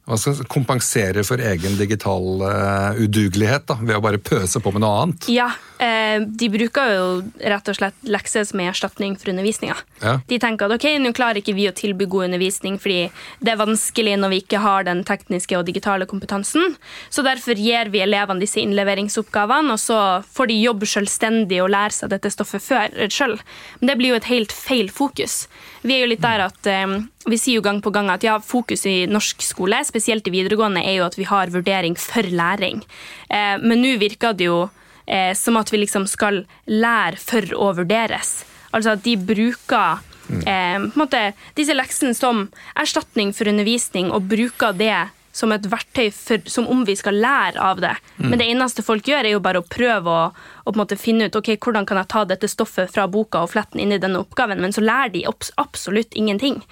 jeg 0.07 0.47
kompenserer 0.47 1.25
for 1.27 1.37
egen 1.43 1.75
digital 1.77 2.41
uh, 2.41 2.95
udugelighet 2.95 3.65
da, 3.67 3.75
ved 3.81 3.97
å 3.97 4.01
bare 4.01 4.17
pøse 4.23 4.61
på 4.63 4.71
med 4.71 4.81
noe 4.85 5.01
annet. 5.03 5.27
Ja, 5.27 5.49
de 5.77 6.47
bruker 6.49 6.89
jo 6.89 7.07
rett 7.37 7.69
og 7.69 7.75
slett 7.77 8.07
lekser 8.09 8.45
som 8.49 8.61
er 8.63 8.71
erstatning 8.71 9.13
for 9.19 9.29
undervisninga. 9.29 9.75
Ja. 10.01 10.15
De 10.25 10.39
tenker 10.41 10.65
at 10.65 10.77
ok, 10.79 10.87
nå 11.03 11.11
klarer 11.13 11.41
ikke 11.41 11.53
vi 11.57 11.67
å 11.69 11.73
tilby 11.75 12.07
god 12.09 12.31
undervisning 12.31 12.79
fordi 12.81 13.11
det 13.45 13.53
er 13.53 13.59
vanskelig 13.59 14.15
når 14.17 14.33
vi 14.33 14.39
ikke 14.41 14.61
har 14.63 14.87
den 14.87 15.03
tekniske 15.07 15.57
og 15.59 15.67
digitale 15.69 16.07
kompetansen. 16.09 16.75
Så 17.13 17.21
derfor 17.25 17.59
gir 17.61 17.91
vi 17.93 18.01
elevene 18.01 18.41
disse 18.41 18.61
innleveringsoppgavene, 18.63 19.75
og 19.75 19.81
så 19.81 19.99
får 20.25 20.51
de 20.51 20.59
jobbe 20.61 20.89
selvstendig 20.89 21.61
og 21.63 21.71
lære 21.73 21.97
seg 21.99 22.13
dette 22.13 22.31
stoffet 22.33 22.63
før 22.63 22.97
sjøl. 23.13 23.37
Men 23.79 23.91
det 23.91 23.97
blir 23.99 24.15
jo 24.15 24.21
et 24.21 24.31
helt 24.31 24.55
feil 24.55 24.91
fokus. 24.93 25.45
Vi 25.85 25.95
er 25.95 26.05
jo 26.05 26.11
litt 26.11 26.23
der 26.25 26.47
at 26.47 26.69
eh, 26.71 26.97
vi 27.27 27.39
sier 27.39 27.59
jo 27.59 27.65
gang 27.65 27.81
på 27.83 27.93
gang 27.95 28.09
at 28.13 28.25
ja, 28.25 28.37
fokus 28.43 28.85
i 28.89 28.97
norsk 29.09 29.43
skole, 29.45 29.83
spesielt 29.87 30.27
i 30.27 30.33
videregående, 30.33 30.83
er 30.83 30.99
jo 30.99 31.07
at 31.07 31.17
vi 31.19 31.27
har 31.27 31.53
vurdering 31.53 31.97
for 31.99 32.27
læring. 32.27 32.83
Eh, 33.29 33.55
men 33.61 33.83
nå 33.83 33.97
virker 34.01 34.35
det 34.37 34.49
jo 34.49 34.65
eh, 35.07 35.33
som 35.35 35.57
at 35.59 35.71
vi 35.73 35.81
liksom 35.81 36.07
skal 36.09 36.43
lære 36.67 37.19
for 37.21 37.57
å 37.57 37.71
vurderes. 37.79 38.41
Altså 38.75 38.95
at 38.95 39.03
de 39.05 39.15
bruker 39.17 40.03
eh, 40.45 40.79
måte, 40.99 41.31
disse 41.57 41.75
leksene 41.75 42.15
som 42.17 42.47
erstatning 42.77 43.33
for 43.35 43.49
undervisning, 43.49 44.11
og 44.11 44.27
bruker 44.29 44.75
det 44.77 45.07
som 45.37 45.51
et 45.53 45.67
verktøy 45.69 46.07
for, 46.15 46.41
som 46.49 46.65
om 46.71 46.81
vi 46.87 46.95
skal 46.97 47.19
lære 47.21 47.61
av 47.61 47.81
det. 47.83 47.93
Men 48.17 48.39
det 48.41 48.47
eneste 48.49 48.81
folk 48.85 49.05
gjør, 49.05 49.27
er 49.27 49.35
jo 49.35 49.43
bare 49.43 49.61
å 49.61 49.67
prøve 49.69 50.09
å, 50.09 50.23
å 50.65 50.85
finne 50.97 51.27
ut 51.27 51.37
ok, 51.37 51.51
hvordan 51.61 51.85
kan 51.85 51.99
jeg 52.01 52.09
ta 52.13 52.23
dette 52.25 52.49
stoffet 52.49 52.89
fra 52.93 53.05
boka 53.11 53.43
og 53.45 53.51
flette 53.53 53.77
den 53.77 53.85
inn 53.85 53.97
i 53.97 54.01
denne 54.01 54.23
oppgaven, 54.23 54.61
men 54.63 54.73
så 54.73 54.81
lærer 54.81 55.13
de 55.13 55.27
absolutt 55.61 56.17
ingenting. 56.17 56.63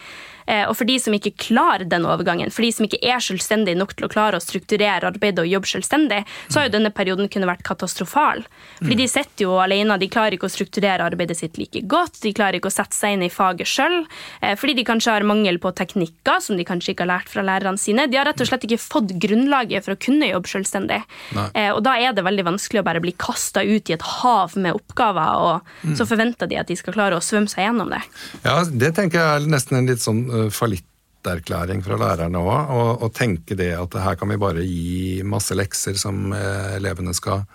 Eh, 0.46 0.64
og 0.70 0.76
for 0.78 0.88
de 0.88 0.98
som 1.02 1.16
ikke 1.16 1.34
klarer 1.48 1.88
den 1.90 2.06
overgangen, 2.08 2.52
for 2.54 2.66
de 2.66 2.72
som 2.74 2.86
ikke 2.88 3.02
er 3.02 3.24
selvstendige 3.24 3.78
nok 3.80 3.96
til 3.96 4.08
å 4.08 4.12
klare 4.12 4.40
å 4.40 4.44
strukturere 4.44 5.10
arbeidet 5.10 5.44
og 5.44 5.50
jobbe 5.50 5.70
selvstendig, 5.70 6.22
så 6.48 6.60
har 6.60 6.68
jo 6.68 6.76
denne 6.78 6.94
perioden 6.96 7.30
kunne 7.32 7.50
vært 7.50 7.66
katastrofal. 7.66 8.44
Fordi 8.80 9.00
de 9.00 9.08
sitter 9.10 9.48
jo 9.48 9.58
alene, 9.62 9.98
de 10.02 10.10
klarer 10.12 10.38
ikke 10.38 10.50
å 10.50 10.54
strukturere 10.54 11.06
arbeidet 11.06 11.38
sitt 11.40 11.60
like 11.62 11.82
godt, 11.90 12.20
de 12.24 12.34
klarer 12.36 12.60
ikke 12.60 12.72
å 12.72 12.76
sette 12.76 12.98
seg 12.98 13.18
inn 13.18 13.26
i 13.26 13.32
faget 13.34 13.70
sjøl, 13.70 14.04
eh, 14.42 14.56
fordi 14.60 14.78
de 14.80 14.88
kanskje 14.88 15.16
har 15.16 15.28
mangel 15.28 15.60
på 15.62 15.74
teknikker 15.76 16.44
som 16.44 16.60
de 16.60 16.68
kanskje 16.68 16.94
ikke 16.94 17.06
har 17.06 17.14
lært 17.16 17.32
fra 17.32 17.46
lærerne 17.46 17.82
sine. 17.82 18.08
De 18.12 18.20
har 18.20 18.28
rett 18.30 18.42
og 18.42 18.50
slett 18.50 18.68
ikke 18.68 18.82
fått 18.82 19.16
grunnlaget 19.22 19.86
for 19.86 19.96
å 19.96 20.02
kunne 20.02 20.30
jobbe 20.30 20.52
selvstendig. 20.52 21.02
Nei. 21.36 21.48
Eh, 21.54 21.72
og 21.74 21.82
da 21.86 21.96
er 21.98 22.16
det 22.16 22.26
veldig 22.26 22.48
vanskelig 22.52 22.84
å 22.84 22.88
bare 22.88 23.02
bli 23.04 23.16
kasta 23.18 23.64
ut 23.66 23.90
i 23.90 23.98
et 23.98 24.08
hav 24.22 24.56
med 24.60 24.78
oppgaver, 24.78 25.42
og 25.46 25.90
mm. 25.90 25.96
så 25.98 26.08
forventer 26.08 26.50
de 26.52 26.60
at 26.62 26.70
de 26.70 26.78
skal 26.78 26.96
klare 26.96 27.18
å 27.18 27.24
svømme 27.24 27.50
seg 27.52 27.66
gjennom 27.66 27.92
det. 27.94 28.02
Ja, 28.46 28.60
det 28.70 28.94
tenker 28.98 29.22
jeg 29.22 29.42
er 29.42 29.50
nesten 29.50 29.80
en 29.80 29.90
litt 29.90 30.04
sånn 30.04 30.26
fallitterklæring 30.54 31.84
fra 31.86 32.00
lærerne 32.00 32.42
òg. 32.42 32.74
Og, 33.04 33.12
tenke 33.16 33.58
det 33.58 33.74
at 33.78 34.00
her 34.02 34.18
kan 34.20 34.32
vi 34.32 34.42
bare 34.42 34.66
gi 34.66 35.22
masse 35.28 35.58
lekser 35.58 35.98
som 36.00 36.28
uh, 36.34 36.76
elevene 36.78 37.16
skal 37.18 37.46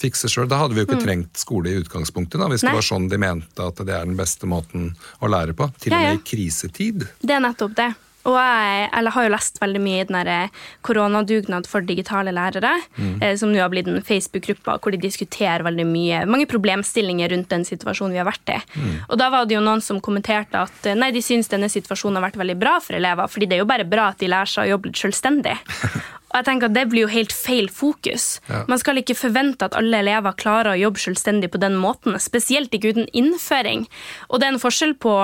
fikse 0.00 0.28
sjøl. 0.30 0.48
Da 0.50 0.58
hadde 0.60 0.76
vi 0.76 0.82
jo 0.82 0.88
ikke 0.88 1.00
mm. 1.00 1.04
trengt 1.06 1.40
skole 1.40 1.70
i 1.70 1.82
utgangspunktet, 1.82 2.40
da, 2.40 2.48
hvis 2.50 2.64
Nei. 2.64 2.72
det 2.72 2.80
var 2.80 2.88
sånn 2.88 3.10
de 3.10 3.20
mente 3.20 3.68
at 3.68 3.82
det 3.86 3.94
er 3.94 4.08
den 4.08 4.18
beste 4.18 4.48
måten 4.50 4.90
å 5.22 5.30
lære 5.30 5.56
på. 5.56 5.70
Til 5.80 5.94
og 5.94 6.02
med 6.02 6.18
i 6.18 6.24
krisetid. 6.26 7.06
Det 7.22 7.36
er 7.36 7.44
nettopp 7.44 7.76
det. 7.78 7.92
Og 8.24 8.36
jeg, 8.38 8.88
jeg, 8.88 9.12
har 9.16 9.26
jo 9.26 9.32
lest 9.34 9.60
veldig 9.60 9.82
mye 9.84 10.00
i 10.02 10.06
den 10.08 10.30
eh, 10.32 10.62
koronadugnad 10.86 11.68
for 11.68 11.84
digitale 11.84 12.32
lærere, 12.34 12.72
mm. 12.96 13.18
eh, 13.20 13.34
som 13.40 13.52
nå 13.52 13.60
har 13.60 13.72
blitt 13.72 13.90
en 13.90 14.00
Facebook-gruppe 14.04 14.78
hvor 14.80 14.94
de 14.94 15.00
diskuterer 15.02 15.64
veldig 15.66 15.86
mye, 15.88 16.22
mange 16.30 16.48
problemstillinger 16.50 17.34
rundt 17.34 17.52
den 17.52 17.68
situasjonen 17.68 18.16
vi 18.16 18.22
har 18.22 18.28
vært 18.28 18.54
i. 18.56 18.58
Mm. 18.80 18.96
Og 19.08 19.20
da 19.20 19.30
var 19.34 19.48
det 19.48 19.58
jo 19.58 19.64
noen 19.64 19.84
som 19.84 20.00
kommenterte 20.04 20.64
at 20.64 20.88
eh, 20.88 20.96
nei, 20.98 21.12
de 21.14 21.22
syns 21.24 21.52
denne 21.52 21.68
situasjonen 21.72 22.20
har 22.20 22.30
vært 22.30 22.40
veldig 22.40 22.58
bra 22.60 22.78
for 22.84 22.96
elever, 22.96 23.30
fordi 23.30 23.50
det 23.50 23.58
er 23.58 23.64
jo 23.64 23.70
bare 23.70 23.88
bra 23.88 24.10
at 24.12 24.24
de 24.24 24.32
lærer 24.32 24.54
seg 24.54 24.66
å 24.66 24.74
jobbe 24.74 24.90
litt 24.90 25.04
selvstendig. 25.04 25.58
Og 26.34 26.40
jeg 26.40 26.48
tenker 26.48 26.66
at 26.66 26.74
Det 26.74 26.84
blir 26.90 27.04
jo 27.04 27.12
helt 27.12 27.32
feil 27.32 27.68
fokus. 27.70 28.40
Ja. 28.50 28.64
Man 28.66 28.80
skal 28.82 28.98
ikke 28.98 29.14
forvente 29.14 29.68
at 29.68 29.76
alle 29.78 30.00
elever 30.02 30.34
klarer 30.34 30.72
å 30.72 30.80
jobbe 30.80 30.98
selvstendig 30.98 31.52
på 31.54 31.60
den 31.62 31.76
måten, 31.78 32.16
spesielt 32.18 32.74
ikke 32.74 32.90
uten 32.90 33.06
innføring. 33.14 33.86
Og 34.28 34.40
det 34.42 34.48
er 34.48 34.56
en 34.56 34.62
forskjell 34.62 34.96
på 34.98 35.14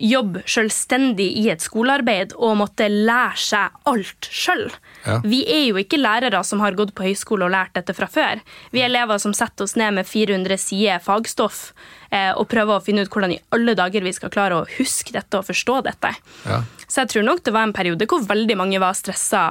jobb 0.00 0.38
selvstendig 0.48 1.26
i 1.36 1.50
et 1.52 1.60
skolearbeid 1.60 2.32
og 2.38 2.56
måtte 2.62 2.88
lære 2.88 3.36
seg 3.44 3.76
alt 3.90 4.30
sjøl. 4.32 4.70
Ja. 5.04 5.18
Vi 5.20 5.42
er 5.44 5.66
jo 5.66 5.82
ikke 5.82 6.00
lærere 6.00 6.40
som 6.48 6.64
har 6.64 6.78
gått 6.78 6.94
på 6.96 7.04
høyskole 7.10 7.44
og 7.44 7.52
lært 7.52 7.76
dette 7.76 7.92
fra 7.96 8.08
før. 8.08 8.40
Vi 8.72 8.80
er 8.80 8.88
elever 8.88 9.20
som 9.20 9.36
setter 9.36 9.68
oss 9.68 9.76
ned 9.76 9.98
med 9.98 10.08
400 10.08 10.56
sider 10.64 11.04
fagstoff 11.04 11.74
eh, 12.08 12.32
og 12.32 12.48
prøver 12.48 12.78
å 12.78 12.84
finne 12.84 13.04
ut 13.04 13.12
hvordan 13.12 13.36
i 13.36 13.42
alle 13.52 13.76
dager 13.76 14.06
vi 14.06 14.14
skal 14.16 14.32
klare 14.32 14.62
å 14.62 14.68
huske 14.78 15.12
dette 15.12 15.36
og 15.36 15.44
forstå 15.50 15.82
dette. 15.90 16.14
Ja. 16.48 16.62
Så 16.88 17.02
jeg 17.02 17.12
tror 17.12 17.28
nok 17.28 17.44
det 17.44 17.52
var 17.52 17.68
en 17.68 17.76
periode 17.76 18.08
hvor 18.08 18.24
veldig 18.24 18.56
mange 18.56 18.80
var 18.80 18.96
stressa 18.96 19.44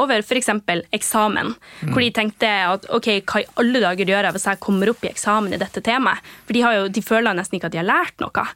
over 0.00 0.22
f.eks. 0.22 0.48
eksamen. 0.96 1.52
Mm. 1.82 1.90
Hvor 1.92 2.00
de 2.00 2.10
tenkte 2.16 2.48
at 2.48 2.86
ok, 2.96 3.10
hva 3.28 3.42
i 3.42 3.48
alle 3.60 3.82
dager 3.84 4.08
gjør 4.08 4.28
jeg 4.28 4.36
hvis 4.36 4.48
jeg 4.48 4.62
kommer 4.64 4.92
opp 4.92 5.04
i 5.04 5.10
eksamen 5.10 5.52
i 5.52 5.60
dette 5.60 5.82
temaet? 5.84 6.24
For 6.46 6.56
de, 6.56 6.64
jo, 6.64 6.88
de 6.88 7.04
føler 7.04 7.36
nesten 7.36 7.58
ikke 7.58 7.68
at 7.68 7.76
de 7.76 7.82
har 7.82 7.90
lært 7.90 8.24
noe. 8.24 8.46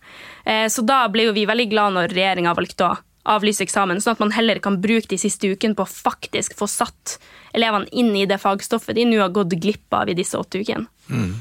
Eh, 0.49 0.67
så 0.73 0.85
da 0.87 1.03
ble 1.13 1.29
jo 1.29 1.37
vi 1.37 1.45
veldig 1.51 1.69
glad 1.73 1.97
når 1.99 2.17
regjeringa 2.17 2.57
valgte 2.57 2.89
å 2.89 2.97
avlyse 3.29 3.63
eksamen, 3.65 4.01
sånn 4.01 4.17
at 4.17 4.23
man 4.23 4.33
heller 4.33 4.61
kan 4.65 4.79
bruke 4.81 5.11
de 5.11 5.19
siste 5.21 5.51
ukene 5.53 5.77
på 5.77 5.85
å 5.85 5.91
faktisk 5.91 6.57
få 6.59 6.69
satt 6.71 7.19
elevene 7.57 7.91
inn 7.93 8.15
i 8.17 8.27
det 8.29 8.41
fagstoffet 8.41 8.97
de 8.97 9.05
nå 9.09 9.21
har 9.21 9.33
gått 9.35 9.59
glipp 9.61 9.93
av 9.97 10.09
i 10.09 10.17
disse 10.17 10.39
åtte 10.41 10.63
ukene. 10.63 10.89
Mm. 11.11 11.35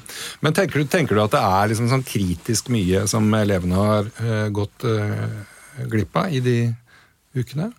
Men 0.44 0.58
tenker 0.58 0.82
du, 0.82 0.90
tenker 0.90 1.16
du, 1.16 1.24
at 1.24 1.36
det 1.36 1.44
er 1.46 1.72
liksom 1.72 1.90
sånn 1.92 2.06
kritisk 2.08 2.72
mye 2.74 3.06
som 3.10 3.28
elevene 3.38 3.80
har 3.80 4.10
uh, 4.20 4.48
gått 4.54 4.86
uh, 4.90 5.30
glipp 5.88 6.20
av 6.20 6.34
i 6.34 6.44
de 6.44 6.58
ukene? 7.38 7.70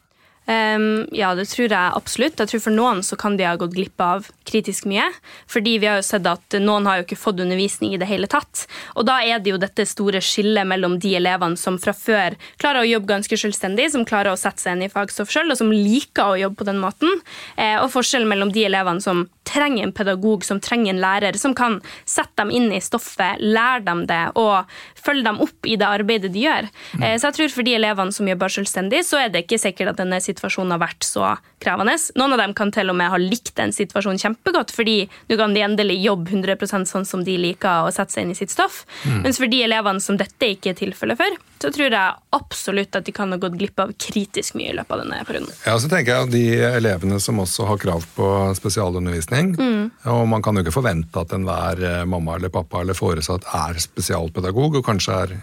Um, 0.51 1.07
ja, 1.15 1.31
det 1.39 1.47
tror 1.53 1.69
jeg 1.69 1.93
absolutt. 1.95 2.41
Jeg 2.41 2.51
tror 2.51 2.63
For 2.65 2.75
noen 2.75 3.05
så 3.07 3.15
kan 3.21 3.37
de 3.39 3.47
ha 3.47 3.55
gått 3.61 3.75
glipp 3.77 4.03
av 4.03 4.27
kritisk 4.49 4.89
mye. 4.91 5.05
Fordi 5.51 5.77
vi 5.79 5.87
har 5.87 6.01
jo 6.01 6.07
sett 6.09 6.27
at 6.27 6.57
noen 6.59 6.89
har 6.89 6.99
jo 6.99 7.07
ikke 7.07 7.21
fått 7.21 7.43
undervisning 7.45 7.95
i 7.95 8.01
det 8.01 8.09
hele 8.11 8.31
tatt. 8.31 8.65
Og 8.99 9.07
da 9.07 9.21
er 9.23 9.39
det 9.39 9.53
jo 9.53 9.61
dette 9.61 9.87
store 9.87 10.23
skillet 10.25 10.67
mellom 10.67 10.99
de 11.03 11.15
elevene 11.21 11.61
som 11.61 11.79
fra 11.83 11.95
før 11.95 12.39
klarer 12.61 12.83
å 12.83 12.91
jobbe 12.91 13.13
ganske 13.13 13.41
selvstendig, 13.45 13.91
som 13.95 14.07
klarer 14.09 14.35
å 14.35 14.41
sette 14.41 14.65
seg 14.65 14.77
inn 14.79 14.89
i 14.89 14.93
fagstoff 14.93 15.31
sjøl, 15.31 15.53
og 15.53 15.61
som 15.61 15.71
liker 15.71 16.33
å 16.33 16.41
jobbe 16.41 16.63
på 16.63 16.69
den 16.71 16.83
måten, 16.83 17.23
eh, 17.57 17.77
og 17.79 17.93
forskjellen 17.95 18.31
mellom 18.31 18.51
de 18.55 18.67
elevene 18.67 19.05
som 19.05 19.29
trenger 19.51 19.89
en 19.89 19.95
pedagog, 19.97 20.47
som 20.47 20.63
trenger 20.63 20.95
en 20.95 21.03
lærer, 21.03 21.39
som 21.41 21.57
kan 21.59 21.81
sette 22.09 22.39
dem 22.41 22.55
inn 22.55 22.71
i 22.73 22.83
stoffet, 22.85 23.43
lære 23.43 23.85
dem 23.89 24.07
det 24.11 24.23
og 24.41 24.71
følge 25.01 25.27
dem 25.27 25.43
opp 25.43 25.67
i 25.67 25.77
det 25.81 25.89
arbeidet 25.89 26.33
de 26.33 26.47
gjør. 26.47 26.71
Mm. 26.95 27.05
Eh, 27.05 27.17
så 27.19 27.29
jeg 27.29 27.39
tror 27.41 27.55
for 27.59 27.67
de 27.67 27.77
elevene 27.77 28.15
som 28.15 28.29
jobber 28.31 28.53
selvstendig, 28.53 29.03
så 29.07 29.25
er 29.25 29.35
det 29.35 29.45
ikke 29.45 29.61
sikkert 29.61 29.95
at 29.95 30.03
denne 30.03 30.21
situasjonen 30.23 30.61
situasjonen 30.61 30.75
har 30.75 30.83
vært 30.83 31.07
så 31.07 31.37
krevende. 31.61 31.97
Noen 32.17 32.35
av 32.35 32.43
dem 32.43 32.55
kan 32.55 32.73
til 32.73 32.91
og 32.91 32.97
med 32.97 33.11
ha 33.13 33.19
likt 33.21 33.55
den 33.57 33.73
situasjonen 33.73 34.21
kjempegodt, 34.21 34.73
fordi 34.75 35.09
nå 35.29 35.37
kan 35.37 35.55
de 35.55 35.65
endelig 35.65 36.01
jobbe 36.05 36.31
100% 36.31 36.89
sånn 36.89 37.07
som 37.07 37.25
de 37.25 37.37
liker 37.37 37.87
og 37.87 37.95
sette 37.95 38.15
seg 38.15 38.25
inn 38.25 38.35
i 38.35 38.39
sitt 38.39 38.53
stoff. 38.53 38.85
Mm. 39.05 39.23
Mens 39.27 39.41
for 39.41 39.51
de 39.51 39.63
elevene 39.65 40.01
som 40.01 40.19
dette 40.21 40.55
ikke 40.55 40.73
er 40.73 40.81
tilfellet 40.81 41.21
for, 41.21 41.39
så 41.61 41.69
tror 41.69 41.93
jeg 41.93 42.17
absolutt 42.37 42.97
at 42.97 43.05
de 43.05 43.13
kan 43.13 43.33
ha 43.35 43.39
gått 43.41 43.59
glipp 43.61 43.81
av 43.83 43.93
kritisk 44.01 44.57
mye 44.57 44.71
i 44.73 44.77
løpet 44.79 44.95
av 44.97 45.03
denne 45.03 45.21
perioden. 45.29 45.51
Ja, 45.67 45.75
så 45.81 45.91
tenker 45.93 46.15
jeg 46.15 46.33
De 46.33 46.45
elevene 46.71 47.21
som 47.21 47.41
også 47.43 47.67
har 47.69 47.81
krav 47.83 48.07
på 48.17 48.29
spesialundervisning, 48.57 49.53
mm. 49.59 49.83
og 50.15 50.23
man 50.31 50.45
kan 50.45 50.57
jo 50.57 50.65
ikke 50.65 50.79
forvente 50.79 51.21
at 51.21 51.35
enhver 51.37 51.85
eh, 51.85 52.05
mamma 52.09 52.39
eller 52.39 52.53
pappa 52.55 52.81
eller 52.81 52.97
foresatt 52.97 53.45
er 53.61 53.81
spesialpedagog, 53.83 54.81
og 54.81 54.87
kanskje 54.87 55.19
er 55.27 55.37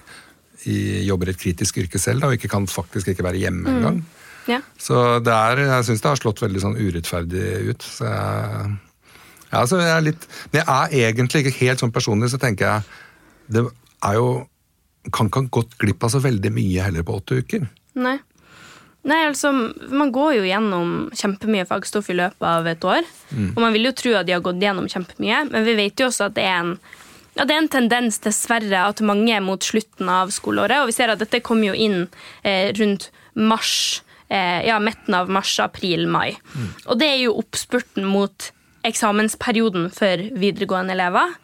i, 0.66 0.78
jobber 1.06 1.30
i 1.30 1.36
et 1.36 1.42
kritisk 1.42 1.78
yrke 1.84 2.02
selv 2.02 2.24
da, 2.24 2.32
og 2.32 2.40
ikke 2.40 2.52
kan 2.52 2.66
faktisk 2.70 3.14
ikke 3.14 3.28
være 3.28 3.44
hjemme 3.46 3.68
mm. 3.68 3.76
engang. 3.76 4.02
Ja. 4.48 4.62
Så 4.80 5.20
det 5.22 5.34
er, 5.34 5.64
jeg 5.68 5.88
syns 5.90 6.04
det 6.04 6.10
har 6.10 6.20
slått 6.20 6.42
veldig 6.42 6.64
sånn 6.64 6.78
urettferdig 6.80 7.48
ut. 7.68 7.84
Så 7.84 8.08
jeg, 8.08 8.76
ja, 9.52 9.64
så 9.68 9.80
jeg 9.80 9.92
er 9.94 10.04
litt 10.04 10.24
Men 10.52 10.60
jeg 10.60 10.68
er 10.68 10.94
egentlig 11.08 11.44
ikke 11.44 11.60
helt 11.62 11.84
sånn 11.84 11.94
personlig, 11.96 12.28
så 12.34 12.40
tenker 12.42 12.68
jeg 12.68 13.54
Det 13.56 13.62
er 14.04 14.18
jo 14.18 14.32
Kan 15.14 15.30
ikke 15.30 15.44
ha 15.44 15.52
gått 15.60 15.78
glipp 15.82 16.04
av 16.04 16.14
så 16.16 16.22
veldig 16.24 16.52
mye 16.56 16.88
heller 16.88 17.06
på 17.08 17.20
åtte 17.20 17.40
uker. 17.42 17.68
Nei. 17.98 18.18
Nei, 19.08 19.22
altså, 19.30 19.54
Man 19.94 20.12
går 20.12 20.40
jo 20.40 20.48
gjennom 20.48 20.96
kjempemye 21.16 21.68
fagstoff 21.70 22.10
i 22.12 22.18
løpet 22.18 22.48
av 22.48 22.68
et 22.68 22.84
år. 22.84 23.06
Mm. 23.32 23.52
Og 23.54 23.62
man 23.64 23.76
vil 23.76 23.88
jo 23.88 23.96
tro 23.96 24.16
at 24.20 24.28
de 24.28 24.36
har 24.36 24.44
gått 24.44 24.64
gjennom 24.64 24.90
kjempemye, 24.92 25.46
men 25.52 25.68
vi 25.68 25.78
vet 25.80 26.02
jo 26.02 26.10
også 26.10 26.28
at 26.28 26.36
det 26.40 26.48
er 26.48 26.58
en 26.64 26.74
ja, 27.38 27.46
Det 27.46 27.54
er 27.54 27.62
en 27.62 27.70
tendens 27.70 28.18
dessverre 28.18 28.88
at 28.90 29.04
mange 29.06 29.30
er 29.30 29.44
mot 29.46 29.62
slutten 29.62 30.10
av 30.10 30.32
skoleåret, 30.34 30.82
og 30.82 30.90
vi 30.90 30.96
ser 30.96 31.14
at 31.14 31.22
dette 31.22 31.44
kommer 31.46 31.70
jo 31.70 31.76
inn 31.78 32.08
eh, 32.42 32.74
rundt 32.74 33.12
mars 33.38 34.02
Eh, 34.30 34.68
ja, 34.68 34.80
midten 34.80 35.14
av 35.14 35.30
mars, 35.30 35.60
april, 35.60 36.08
mai. 36.08 36.36
Mm. 36.56 36.72
Og 36.86 37.00
det 37.00 37.08
er 37.08 37.20
jo 37.22 37.38
oppspurten 37.40 38.08
mot 38.08 38.50
eksamensperioden 38.88 39.88
for 39.96 40.24
videregående 40.40 40.96
elever. 40.96 41.36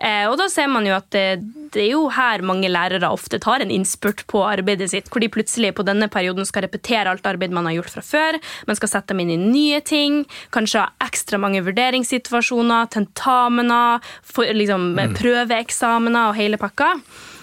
Eh, 0.00 0.24
og 0.30 0.38
da 0.40 0.46
ser 0.48 0.70
man 0.72 0.86
jo 0.88 0.94
at 0.96 1.10
det, 1.12 1.42
det, 1.74 1.82
er 1.82 1.90
jo 1.92 2.06
her 2.14 2.40
mange 2.46 2.70
lærere 2.72 3.10
ofte 3.12 3.40
tar 3.42 3.60
en 3.60 3.72
innspurt 3.74 4.22
på 4.30 4.40
arbeidet 4.48 4.88
sitt, 4.92 5.10
hvor 5.12 5.20
de 5.20 5.28
plutselig 5.32 5.74
på 5.76 5.84
denne 5.84 6.08
perioden 6.12 6.48
skal 6.48 6.64
repetere 6.64 7.12
alt 7.12 7.28
arbeid 7.28 7.52
man 7.52 7.68
har 7.68 7.76
gjort 7.76 7.94
fra 7.98 8.04
før. 8.06 8.38
Man 8.70 8.78
skal 8.78 8.92
sette 8.94 9.12
dem 9.12 9.20
inn 9.26 9.34
i 9.34 9.40
nye 9.40 9.82
ting, 9.84 10.22
kanskje 10.56 10.86
ha 10.86 11.08
ekstra 11.10 11.40
mange 11.42 11.60
vurderingssituasjoner, 11.66 12.88
tentamener, 12.94 14.06
for, 14.24 14.48
liksom, 14.56 14.94
mm. 14.96 15.18
prøveeksamener 15.20 16.30
og 16.30 16.38
hele 16.40 16.60
pakka. 16.60 16.94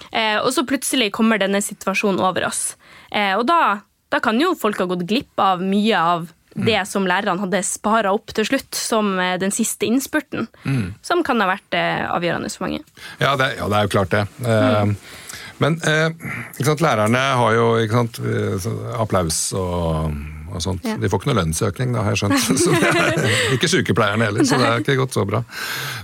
Eh, 0.10 0.40
og 0.42 0.50
så 0.56 0.66
plutselig 0.66 1.12
kommer 1.14 1.38
denne 1.42 1.62
situasjonen 1.62 2.24
over 2.24 2.50
oss. 2.50 2.72
og 3.14 3.46
da 3.48 3.62
da 4.10 4.20
kan 4.24 4.40
jo 4.40 4.54
folk 4.56 4.80
ha 4.80 4.88
gått 4.88 5.04
glipp 5.08 5.40
av 5.42 5.64
mye 5.64 6.00
av 6.00 6.30
det 6.66 6.80
som 6.90 7.08
lærerne 7.10 7.44
hadde 7.44 7.64
spara 7.66 8.14
opp 8.16 8.34
til 8.36 8.48
slutt, 8.50 8.72
som 8.78 9.14
eh, 9.22 9.36
den 9.42 9.54
siste 9.54 9.88
innspurten. 9.90 10.48
Mm. 10.64 10.96
Som 11.06 11.24
kan 11.28 11.42
ha 11.44 11.50
vært 11.52 11.78
eh, 11.78 12.06
avgjørende 12.10 12.52
for 12.54 12.68
mange. 12.68 12.82
Ja, 13.22 13.36
det, 13.40 13.54
ja, 13.60 13.70
det 13.70 13.80
er 13.80 13.88
jo 13.88 13.94
klart 13.94 14.16
det. 14.16 14.26
Mm. 14.42 14.96
men 15.58 15.78
sant, 15.82 16.82
lærerne 16.86 17.22
har 17.40 17.54
jo 17.58 17.70
sant, 17.92 18.20
applaus 19.02 19.40
og 19.58 20.12
og 20.54 20.64
sånt. 20.64 20.86
Ja. 20.88 20.96
De 21.00 21.10
får 21.10 21.22
ikke 21.22 21.30
noe 21.32 21.38
lønnsøkning, 21.42 21.94
da, 21.96 22.04
har 22.06 22.16
jeg 22.16 22.24
skjønt. 22.24 22.68
Er, 22.98 23.26
ikke 23.56 23.70
sykepleierne 23.72 24.28
heller, 24.30 24.46
så 24.48 24.60
det 24.60 24.68
er 24.68 24.84
ikke 24.84 24.98
gått 25.00 25.18
så 25.18 25.26
bra. 25.28 25.42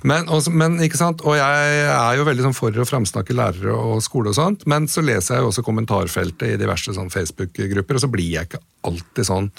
Men, 0.07 0.27
og, 0.31 0.47
men, 0.53 0.79
ikke 0.83 0.99
sant? 0.99 1.23
Og 1.27 1.37
jeg 1.37 1.85
er 1.87 2.17
jo 2.17 2.25
veldig 2.27 2.47
sånn 2.47 2.57
for 2.57 2.75
å 2.75 2.87
framsnakke 2.87 3.35
lærere 3.37 3.75
og 3.75 4.03
skole 4.05 4.33
og 4.33 4.37
sånt, 4.37 4.67
men 4.69 4.87
så 4.91 5.03
leser 5.05 5.37
jeg 5.37 5.45
jo 5.45 5.51
også 5.51 5.65
kommentarfeltet 5.65 6.53
i 6.55 6.59
diverse 6.59 6.95
sånn 6.95 7.11
Facebook-grupper, 7.13 7.99
og 7.99 8.05
så 8.05 8.11
blir 8.11 8.35
jeg 8.37 8.49
ikke 8.49 8.63
alltid 8.89 9.29
sånn 9.29 9.49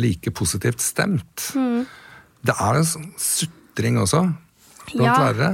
like 0.00 0.32
positivt 0.34 0.82
stemt. 0.82 1.50
Mm. 1.54 1.84
Det 2.46 2.54
er 2.54 2.78
en 2.78 2.86
sånn 2.86 3.10
sutring 3.20 3.98
også 4.02 4.24
blant 4.92 5.04
ja. 5.04 5.18
lærere. 5.28 5.50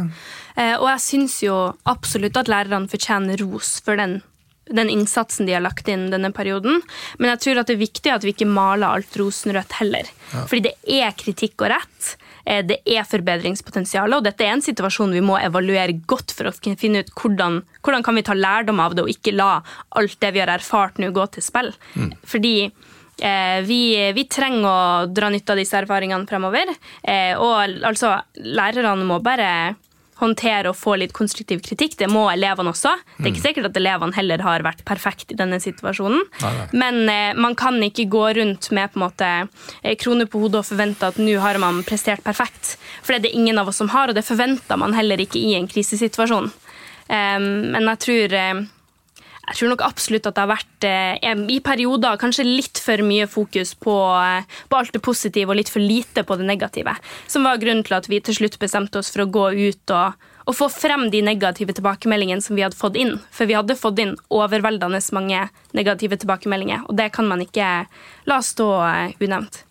Uh, 0.54 0.76
og 0.78 0.86
jeg 0.92 1.02
syns 1.02 1.40
jo 1.42 1.56
absolutt 1.90 2.36
at 2.38 2.50
lærerne 2.50 2.90
fortjener 2.90 3.40
ros 3.42 3.76
for 3.84 3.98
den 3.98 4.20
den 4.64 4.88
innsatsen 4.88 5.46
de 5.46 5.52
har 5.52 5.60
lagt 5.60 5.88
inn 5.92 6.06
denne 6.12 6.30
perioden. 6.32 6.80
Men 7.18 7.34
jeg 7.34 7.42
tror 7.44 7.60
at 7.60 7.68
det 7.68 7.76
er 7.76 7.82
viktig 7.82 8.12
at 8.12 8.24
vi 8.24 8.32
ikke 8.32 8.48
maler 8.48 8.96
alt 8.96 9.16
rosenrødt 9.20 9.76
heller. 9.80 10.08
Ja. 10.32 10.44
Fordi 10.48 10.70
det 10.70 10.74
er 11.02 11.16
kritikk 11.18 11.66
og 11.66 11.74
rett. 11.74 12.14
Eh, 12.44 12.62
det 12.66 12.80
er 12.88 13.06
forbedringspotensial, 13.08 14.16
og 14.16 14.24
dette 14.26 14.44
er 14.44 14.54
en 14.54 14.64
situasjon 14.64 15.14
vi 15.16 15.22
må 15.24 15.38
evaluere 15.40 15.96
godt 16.08 16.34
for 16.36 16.50
å 16.50 16.54
finne 16.56 17.04
ut 17.04 17.12
hvordan, 17.16 17.62
hvordan 17.84 18.04
kan 18.04 18.18
vi 18.18 18.24
ta 18.26 18.36
lærdom 18.36 18.82
av 18.84 18.96
det 18.96 19.06
og 19.06 19.12
ikke 19.12 19.36
la 19.36 19.52
alt 20.00 20.18
det 20.20 20.34
vi 20.34 20.42
har 20.44 20.52
erfart 20.52 21.00
nå 21.00 21.12
gå 21.14 21.28
til 21.34 21.44
spill. 21.44 21.72
Mm. 21.96 22.12
Fordi 22.28 22.56
eh, 22.66 22.92
vi, 23.18 24.12
vi, 24.12 24.26
trenger 24.26 24.66
å 24.66 25.06
dra 25.06 25.30
nytte 25.30 25.54
av 25.54 25.60
disse 25.60 25.78
erfaringene 25.78 26.26
fremover. 26.28 26.72
Eh, 27.02 27.32
og 27.38 27.84
altså, 27.86 28.16
lærerne 28.42 29.06
må 29.06 29.20
bare 29.24 29.74
håndtere 30.20 30.70
og 30.70 30.78
få 30.78 30.94
litt 31.00 31.14
konstruktiv 31.14 31.62
kritikk. 31.64 31.96
Det 31.98 32.08
må 32.10 32.26
elevene 32.30 32.70
også. 32.70 32.92
Det 33.16 33.24
er 33.24 33.30
ikke 33.32 33.40
mm. 33.40 33.46
sikkert 33.48 33.68
at 33.70 33.78
elevene 33.80 34.14
heller 34.16 34.44
har 34.46 34.64
vært 34.66 34.84
perfekte 34.86 35.34
i 35.34 35.38
denne 35.38 35.58
situasjonen. 35.62 36.22
Nei, 36.42 36.52
nei. 36.58 36.68
Men 36.84 37.00
eh, 37.10 37.38
man 37.38 37.56
kan 37.58 37.80
ikke 37.82 38.06
gå 38.12 38.26
rundt 38.38 38.70
med 38.74 38.92
på 38.92 39.00
en 39.00 39.06
måte 39.06 39.32
kroner 40.02 40.30
på 40.30 40.42
hodet 40.44 40.62
og 40.62 40.68
forvente 40.70 41.10
at 41.10 41.18
nå 41.22 41.38
har 41.42 41.58
man 41.62 41.82
prestert 41.86 42.24
perfekt. 42.26 42.76
For 43.02 43.14
det 43.14 43.20
er 43.22 43.26
det 43.28 43.34
ingen 43.38 43.58
av 43.60 43.70
oss 43.70 43.82
som 43.82 43.90
har, 43.94 44.10
og 44.10 44.18
det 44.18 44.26
forventer 44.26 44.80
man 44.80 44.94
heller 44.96 45.22
ikke 45.22 45.42
i 45.42 45.56
en 45.58 45.70
krisesituasjon. 45.70 46.52
Men 47.04 47.84
jeg 47.90 48.00
tror 48.00 48.34
eh, 48.38 48.62
jeg 49.44 49.58
tror 49.58 49.72
nok 49.74 49.82
absolutt 49.84 50.26
at 50.28 50.36
det 50.36 50.42
har 50.44 50.50
vært 50.50 50.86
eh, 50.88 51.40
i 51.52 51.58
perioder 51.64 52.20
kanskje 52.20 52.46
litt 52.46 52.80
for 52.80 53.00
mye 53.04 53.26
fokus 53.28 53.74
på, 53.76 53.96
eh, 54.16 54.46
på, 54.70 54.78
alt 54.78 54.94
det 54.94 55.02
positive 55.04 55.52
og 55.52 55.58
litt 55.58 55.72
for 55.72 55.84
lite 55.84 56.24
på 56.24 56.38
det 56.40 56.46
negative. 56.48 56.96
Som 57.28 57.44
var 57.48 57.60
grunnen 57.60 57.84
til 57.84 57.98
at 57.98 58.08
vi 58.08 58.22
til 58.24 58.38
slutt 58.38 58.58
bestemte 58.62 59.00
oss 59.00 59.12
for 59.12 59.26
å 59.26 59.28
gå 59.28 59.50
ut 59.52 59.94
og, 59.94 60.26
og 60.48 60.56
få 60.56 60.70
frem 60.72 61.06
de 61.12 61.20
negative 61.26 61.76
tilbakemeldingene 61.76 62.44
som 62.44 62.56
vi 62.56 62.64
hadde 62.64 62.78
fått 62.78 62.96
inn. 63.00 63.18
For 63.34 63.50
vi 63.50 63.58
hadde 63.58 63.76
fått 63.78 64.00
inn 64.00 64.16
overveldende 64.32 65.02
mange 65.16 65.46
negative 65.76 66.18
tilbakemeldinger, 66.22 66.88
og 66.88 66.96
det 66.96 67.10
kan 67.12 67.28
man 67.28 67.44
ikke 67.44 67.84
la 68.30 68.40
stå 68.40 68.68
eh, 68.88 69.16
unevnt. 69.20 69.64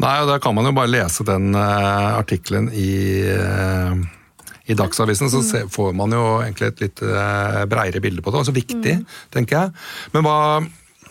Nei, 0.00 0.14
og 0.22 0.30
da 0.30 0.38
kan 0.40 0.56
man 0.56 0.64
jo 0.64 0.72
bare 0.72 0.88
lese 0.88 1.26
den 1.28 1.52
uh, 1.52 2.16
artikkelen 2.16 2.70
i 2.72 2.88
i 4.68 4.76
Dagsavisen 4.76 5.30
så 5.32 5.40
se, 5.44 5.62
får 5.72 5.94
man 5.96 6.12
jo 6.12 6.24
egentlig 6.42 6.72
et 6.72 6.82
litt 6.84 7.02
eh, 7.04 7.62
breiere 7.70 8.02
bilde 8.04 8.24
på 8.24 8.32
det. 8.32 8.42
Også 8.42 8.52
viktig, 8.56 8.98
mm. 9.00 9.06
tenker 9.32 9.56
jeg. 9.56 9.72
Men 10.12 10.26
hva, 10.26 10.36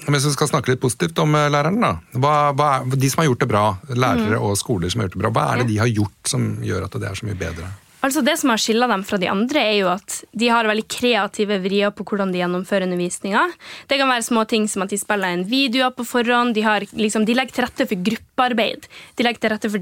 hvis 0.06 0.28
vi 0.30 0.34
skal 0.36 0.52
snakke 0.52 0.74
litt 0.74 0.84
positivt 0.84 1.18
om 1.24 1.34
eh, 1.40 1.50
læreren, 1.50 1.82
da. 1.82 1.96
Hva, 2.22 2.36
hva 2.54 2.70
er, 2.78 2.94
de 2.94 3.10
som 3.10 3.24
har 3.24 3.32
gjort 3.32 3.44
det 3.44 3.50
bra, 3.50 3.66
lærere 3.96 4.38
mm. 4.38 4.46
og 4.46 4.60
skoler 4.62 4.94
som 4.94 5.02
har 5.02 5.10
gjort 5.10 5.18
det 5.18 5.24
bra, 5.26 5.34
hva 5.34 5.48
er 5.52 5.64
det 5.64 5.72
de 5.72 5.82
har 5.82 5.90
gjort 5.90 6.34
som 6.36 6.48
gjør 6.66 6.86
at 6.86 7.00
det 7.02 7.10
er 7.10 7.18
så 7.18 7.30
mye 7.30 7.40
bedre? 7.40 7.72
Altså 8.06 8.22
Det 8.22 8.36
som 8.38 8.52
har 8.52 8.62
skilla 8.62 8.88
dem 8.90 9.04
fra 9.08 9.18
de 9.18 9.30
andre, 9.32 9.62
er 9.62 9.76
jo 9.80 9.88
at 9.90 10.20
de 10.38 10.50
har 10.54 10.68
veldig 10.70 10.86
kreative 10.92 11.58
vrier 11.64 11.94
på 11.96 12.06
hvordan 12.06 12.30
de 12.32 12.42
gjennomfører 12.44 12.86
undervisninga. 12.86 13.42
Det 13.90 13.98
kan 13.98 14.10
være 14.12 14.26
små 14.28 14.44
ting 14.50 14.68
som 14.70 14.86
at 14.86 14.94
de 14.94 15.00
spiller 15.02 15.34
en 15.34 15.46
video 15.50 15.90
på 15.96 16.06
forhånd. 16.06 16.54
De, 16.56 16.64
har, 16.66 16.86
liksom, 16.94 17.26
de 17.26 17.36
legger 17.38 17.58
til 17.58 17.66
rette 17.66 17.88
for 17.90 18.04
gruppearbeid. 18.10 18.86
De 19.18 19.26
legger 19.26 19.44
til 19.44 19.54
rette 19.54 19.72
for 19.74 19.82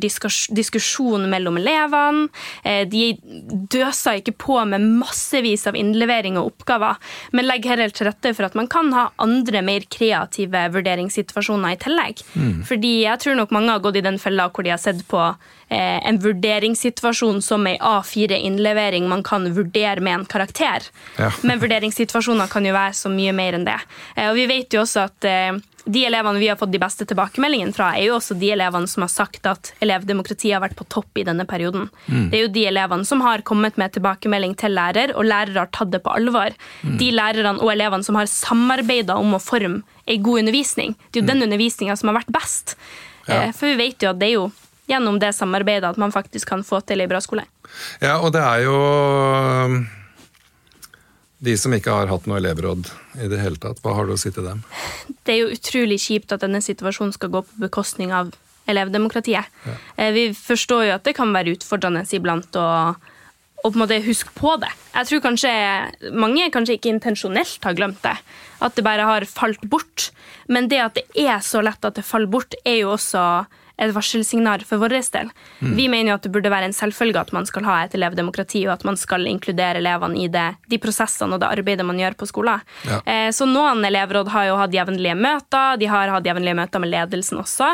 diskusjon 0.62 1.28
mellom 1.32 1.60
elevene. 1.60 2.30
Eh, 2.64 2.86
de 2.88 3.18
døser 3.76 4.22
ikke 4.22 4.38
på 4.46 4.62
med 4.70 4.88
massevis 5.04 5.68
av 5.68 5.76
innlevering 5.80 6.40
og 6.40 6.54
oppgaver, 6.54 7.02
men 7.36 7.50
legger 7.50 7.76
heller 7.76 7.92
til 7.92 8.08
rette 8.10 8.32
for 8.38 8.48
at 8.48 8.56
man 8.56 8.72
kan 8.72 8.94
ha 8.96 9.10
andre, 9.22 9.60
mer 9.66 9.84
kreative 9.92 10.64
vurderingssituasjoner 10.72 11.76
i 11.76 11.82
tillegg. 11.84 12.24
Mm. 12.40 12.64
Fordi 12.70 12.96
jeg 13.04 13.22
tror 13.26 13.38
nok 13.42 13.54
mange 13.56 13.76
har 13.76 13.84
gått 13.84 14.00
i 14.00 14.08
den 14.08 14.22
fella 14.24 14.48
hvor 14.48 14.64
de 14.64 14.72
har 14.72 14.82
sett 14.82 15.04
på 15.12 15.20
en 15.70 16.20
vurderingssituasjon 16.22 17.42
som 17.42 17.66
ei 17.68 17.78
A4-innlevering 17.82 19.08
man 19.10 19.24
kan 19.26 19.48
vurdere 19.54 20.02
med 20.02 20.14
en 20.14 20.26
karakter. 20.26 20.86
Ja. 21.18 21.32
Men 21.48 21.60
vurderingssituasjoner 21.60 22.52
kan 22.52 22.66
jo 22.66 22.76
være 22.76 22.94
så 22.94 23.12
mye 23.12 23.34
mer 23.36 23.58
enn 23.58 23.66
det. 23.68 23.80
Eh, 24.16 24.30
og 24.30 24.36
vi 24.38 24.46
vet 24.50 24.76
jo 24.76 24.84
også 24.84 25.08
at 25.08 25.28
eh, 25.30 25.58
de 25.86 26.02
elevene 26.08 26.42
vi 26.42 26.48
har 26.50 26.58
fått 26.58 26.74
de 26.74 26.82
beste 26.82 27.06
tilbakemeldingene 27.06 27.74
fra, 27.76 27.92
er 27.94 28.10
jo 28.10 28.18
også 28.18 28.38
de 28.42 28.50
elevene 28.56 28.90
som 28.90 29.06
har 29.06 29.12
sagt 29.14 29.46
at 29.50 29.72
elevdemokratiet 29.86 30.56
har 30.56 30.64
vært 30.64 30.78
på 30.80 30.88
topp 30.90 31.22
i 31.22 31.26
denne 31.28 31.46
perioden. 31.50 31.90
Mm. 32.08 32.30
Det 32.32 32.40
er 32.40 32.46
jo 32.48 32.54
de 32.56 32.66
elevene 32.72 33.06
som 33.06 33.22
har 33.26 33.46
kommet 33.46 33.78
med 33.82 33.94
tilbakemelding 33.94 34.56
til 34.62 34.74
lærer, 34.78 35.14
og 35.14 35.30
lærere 35.30 35.66
har 35.66 35.74
tatt 35.76 35.94
det 35.94 36.02
på 36.06 36.14
alvor. 36.18 36.58
Mm. 36.82 36.98
De 37.02 37.12
lærerne 37.14 37.62
og 37.62 37.74
elevene 37.74 38.08
som 38.08 38.18
har 38.18 38.30
samarbeida 38.32 39.18
om 39.22 39.38
å 39.38 39.42
forme 39.42 39.84
ei 40.10 40.18
god 40.22 40.44
undervisning. 40.44 40.98
Det 41.10 41.20
er 41.20 41.24
jo 41.24 41.28
mm. 41.28 41.34
den 41.34 41.48
undervisninga 41.50 41.98
som 41.98 42.12
har 42.12 42.20
vært 42.22 42.34
best. 42.34 42.78
Ja. 43.28 43.46
Eh, 43.46 43.52
for 43.58 43.70
vi 43.70 43.78
vet 43.78 44.02
jo 44.02 44.12
at 44.12 44.22
det 44.22 44.32
er 44.32 44.38
jo 44.40 44.50
gjennom 44.90 45.20
det 45.22 45.34
samarbeidet 45.36 45.90
at 45.90 46.00
man 46.02 46.14
faktisk 46.14 46.50
kan 46.54 46.64
få 46.66 46.82
til 46.86 47.04
ei 47.04 47.10
bra 47.10 47.22
skole. 47.24 47.46
Ja, 48.04 48.20
og 48.20 48.34
det 48.36 48.44
er 48.46 48.66
jo 48.66 48.76
um, 48.76 49.80
de 51.46 51.56
som 51.60 51.74
ikke 51.76 51.94
har 51.94 52.10
hatt 52.12 52.30
noe 52.30 52.40
elevråd 52.40 52.90
i 53.22 53.30
det 53.32 53.42
hele 53.42 53.60
tatt, 53.62 53.82
hva 53.84 53.96
har 53.98 54.08
du 54.08 54.16
å 54.16 54.20
si 54.20 54.32
til 54.34 54.48
dem? 54.48 54.64
Det 55.26 55.36
er 55.36 55.42
jo 55.44 55.54
utrolig 55.56 56.00
kjipt 56.06 56.34
at 56.36 56.46
denne 56.46 56.62
situasjonen 56.64 57.16
skal 57.16 57.34
gå 57.34 57.44
på 57.46 57.66
bekostning 57.68 58.14
av 58.16 58.32
elevdemokratiet. 58.72 59.52
Ja. 59.66 59.76
Eh, 59.98 60.14
vi 60.16 60.30
forstår 60.38 60.88
jo 60.88 60.96
at 60.96 61.06
det 61.06 61.16
kan 61.18 61.34
være 61.36 61.54
utfordrende 61.58 62.06
iblant 62.18 62.58
å, 62.58 62.66
og 63.66 63.68
på 63.68 63.76
en 63.76 63.84
måte 63.84 64.00
huske 64.06 64.34
på 64.38 64.56
det. 64.62 64.72
Jeg 64.94 65.10
tror 65.10 65.24
kanskje 65.26 65.52
mange 66.14 66.48
kanskje 66.54 66.80
ikke 66.80 66.94
intensjonelt 66.94 67.66
har 67.66 67.78
glemt 67.78 68.02
det. 68.06 68.16
At 68.66 68.78
det 68.78 68.86
bare 68.86 69.06
har 69.06 69.28
falt 69.30 69.62
bort. 69.70 70.10
Men 70.48 70.70
det 70.72 70.82
at 70.82 70.98
det 70.98 71.06
er 71.18 71.42
så 71.46 71.62
lett 71.66 71.86
at 71.86 71.98
det 71.98 72.06
faller 72.06 72.32
bort, 72.32 72.58
er 72.66 72.82
jo 72.84 72.94
også 72.96 73.46
et 73.78 73.94
varselsignal 73.96 74.64
for 74.68 74.82
vår 74.82 74.96
del. 74.96 75.30
Mm. 75.60 75.76
Vi 75.76 75.88
mener 75.92 76.12
jo 76.12 76.18
at 76.20 76.26
det 76.26 76.32
burde 76.34 76.52
være 76.52 76.70
en 76.70 76.76
selvfølge 76.76 77.20
at 77.20 77.34
man 77.36 77.48
skal 77.48 77.66
ha 77.68 77.78
et 77.84 77.96
elevdemokrati, 77.98 78.64
og 78.68 78.76
at 78.78 78.86
man 78.88 78.98
skal 79.00 79.28
inkludere 79.28 79.82
elevene 79.82 80.22
i 80.24 80.28
det, 80.32 80.48
de 80.72 80.80
prosessene 80.82 81.36
og 81.36 81.44
det 81.44 81.50
arbeidet 81.52 81.86
man 81.88 82.00
gjør 82.00 82.18
på 82.20 82.30
skolen. 82.30 82.64
Ja. 82.88 83.02
Eh, 83.04 83.30
så 83.36 83.48
noen 83.50 83.84
elevråd 83.86 84.32
har 84.34 84.50
jo 84.50 84.60
hatt 84.60 84.76
jevnlige 84.76 85.18
møter, 85.20 85.80
de 85.82 85.90
har 85.92 86.14
hatt 86.14 86.28
jevnlige 86.28 86.58
møter 86.58 86.84
med 86.84 86.94
ledelsen 86.94 87.42
også, 87.42 87.72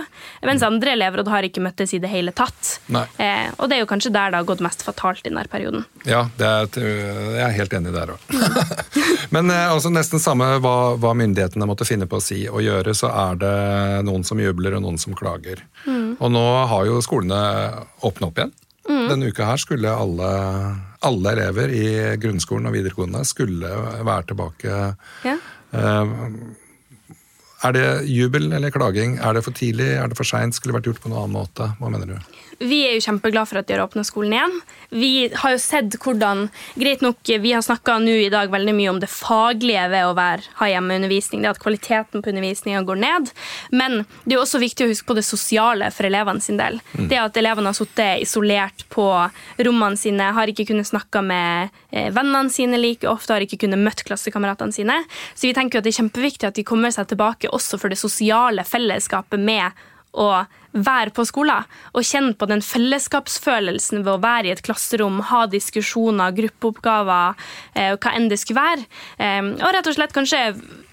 mens 0.48 0.66
andre 0.66 0.96
elevråd 0.96 1.30
har 1.32 1.48
ikke 1.48 1.64
møttes 1.64 1.94
i 1.94 2.02
det 2.02 2.12
hele 2.12 2.34
tatt. 2.36 2.80
Eh, 2.92 3.50
og 3.58 3.70
det 3.70 3.78
er 3.78 3.84
jo 3.84 3.90
kanskje 3.90 4.14
der 4.14 4.34
det 4.34 4.42
har 4.42 4.50
gått 4.50 4.64
mest 4.64 4.86
fatalt 4.86 5.26
i 5.26 5.30
denne 5.30 5.46
perioden. 5.52 5.86
Ja, 6.08 6.26
er, 6.40 6.70
jeg 6.82 7.46
er 7.46 7.58
helt 7.58 7.78
enig 7.78 7.94
der 7.96 8.16
òg. 8.16 8.32
Men 9.36 9.52
eh, 9.54 9.70
altså, 9.72 9.92
nesten 9.94 10.22
samme 10.22 10.48
hva, 10.64 10.76
hva 11.02 11.14
myndighetene 11.18 11.68
måtte 11.70 11.88
finne 11.88 12.08
på 12.10 12.20
å 12.20 12.24
si 12.24 12.44
og 12.50 12.64
gjøre, 12.66 12.96
så 12.98 13.12
er 13.12 13.42
det 13.42 13.56
noen 14.08 14.26
som 14.28 14.42
jubler 14.42 14.78
og 14.78 14.86
noen 14.86 15.00
som 15.02 15.16
klager. 15.18 15.64
Mm. 15.86 16.16
Og 16.20 16.34
nå 16.34 16.46
har 16.72 16.88
jo 16.90 17.02
skolene 17.06 17.42
åpna 18.06 18.30
opp 18.30 18.42
igjen. 18.42 18.54
Mm. 18.90 19.06
Denne 19.12 19.30
uka 19.30 19.46
her 19.52 19.62
skulle 19.62 19.94
alle, 19.94 20.32
alle, 21.06 21.36
elever 21.36 21.74
i 21.76 21.86
grunnskolen 22.22 22.70
og 22.70 22.76
videregående 22.76 23.22
skulle 23.30 23.70
være 24.02 24.32
tilbake. 24.32 24.80
Ja. 25.28 25.38
Uh, 25.72 26.16
er 27.62 27.76
det 27.78 27.86
jubel 28.10 28.50
eller 28.50 28.74
klaging? 28.74 29.20
Er 29.22 29.38
det 29.38 29.46
for 29.46 29.54
tidlig? 29.54 29.92
Er 29.94 30.10
det 30.10 30.18
for 30.18 30.28
seint? 30.28 30.58
Skulle 30.58 30.74
vært 30.80 30.90
gjort 30.90 31.04
på 31.04 31.12
noen 31.12 31.28
annen 31.28 31.38
måte? 31.38 31.70
Hva 31.78 31.92
mener 31.94 32.10
du? 32.10 32.40
Vi 32.62 32.82
er 32.86 32.96
jo 32.96 33.04
kjempeglade 33.08 33.50
for 33.50 33.62
at 33.62 33.68
de 33.68 33.76
har 33.76 33.84
åpna 33.84 34.04
skolen 34.06 34.36
igjen. 34.36 34.56
Vi 34.92 35.12
har 35.42 35.56
jo 35.56 35.60
sett 35.62 35.96
hvordan 36.02 36.50
Greit 36.76 37.02
nok, 37.04 37.20
vi 37.24 37.54
har 37.54 37.64
snakka 37.64 37.98
nå 38.04 38.14
i 38.26 38.32
dag 38.32 38.52
veldig 38.52 38.74
mye 38.76 38.92
om 38.92 39.00
det 39.02 39.10
faglige 39.12 39.88
ved 39.92 40.08
å 40.08 40.16
være, 40.18 40.46
ha 40.60 40.70
hjemmeundervisning. 40.70 41.44
Det 41.44 41.52
at 41.54 41.62
kvaliteten 41.62 42.24
på 42.24 42.32
undervisninga 42.32 42.84
går 42.88 43.02
ned. 43.02 43.32
Men 43.74 44.02
det 44.24 44.34
er 44.34 44.38
jo 44.38 44.44
også 44.46 44.62
viktig 44.62 44.86
å 44.86 44.92
huske 44.92 45.10
på 45.10 45.18
det 45.18 45.26
sosiale 45.28 45.92
for 45.96 46.08
elevene 46.08 46.44
sin 46.44 46.60
del. 46.60 46.80
Mm. 46.96 47.08
Det 47.12 47.22
at 47.22 47.40
elevene 47.42 47.72
har 47.72 47.78
sittet 47.78 48.26
isolert 48.26 48.86
på 48.94 49.08
rommene 49.66 50.00
sine, 50.00 50.32
har 50.36 50.52
ikke 50.52 50.68
kunnet 50.72 50.90
snakke 50.90 51.24
med 51.26 51.72
eh, 51.92 52.10
vennene 52.14 52.54
sine 52.54 52.80
like 52.82 53.08
ofte, 53.10 53.36
har 53.36 53.46
ikke 53.46 53.64
kunnet 53.66 53.82
møtt 53.82 54.06
klassekameratene 54.08 54.76
sine. 54.76 55.02
Så 55.34 55.50
vi 55.50 55.56
tenker 55.58 55.80
at 55.80 55.88
det 55.88 55.96
er 55.96 56.02
kjempeviktig 56.04 56.52
at 56.52 56.60
de 56.60 56.68
kommer 56.68 56.94
seg 56.94 57.10
tilbake 57.12 57.52
også 57.52 57.80
for 57.82 57.92
det 57.92 58.00
sosiale 58.02 58.66
fellesskapet 58.68 59.42
med 59.42 59.88
å 60.12 60.28
være 60.72 61.12
på 61.16 61.26
skolen 61.28 61.68
og 61.92 62.06
kjenne 62.08 62.36
på 62.40 62.48
den 62.48 62.64
fellesskapsfølelsen 62.64 64.04
ved 64.06 64.14
å 64.14 64.22
være 64.24 64.50
i 64.50 64.54
et 64.54 64.64
klasserom, 64.64 65.20
ha 65.32 65.46
diskusjoner, 65.52 66.36
gruppeoppgaver, 66.38 67.36
eh, 67.76 67.96
hva 67.96 68.14
enn 68.16 68.30
det 68.32 68.40
skulle 68.40 68.62
være. 68.62 68.88
Eh, 69.18 69.42
og 69.60 69.74
rett 69.76 69.88
og 69.88 69.98
slett 69.98 70.16
kanskje 70.16 70.42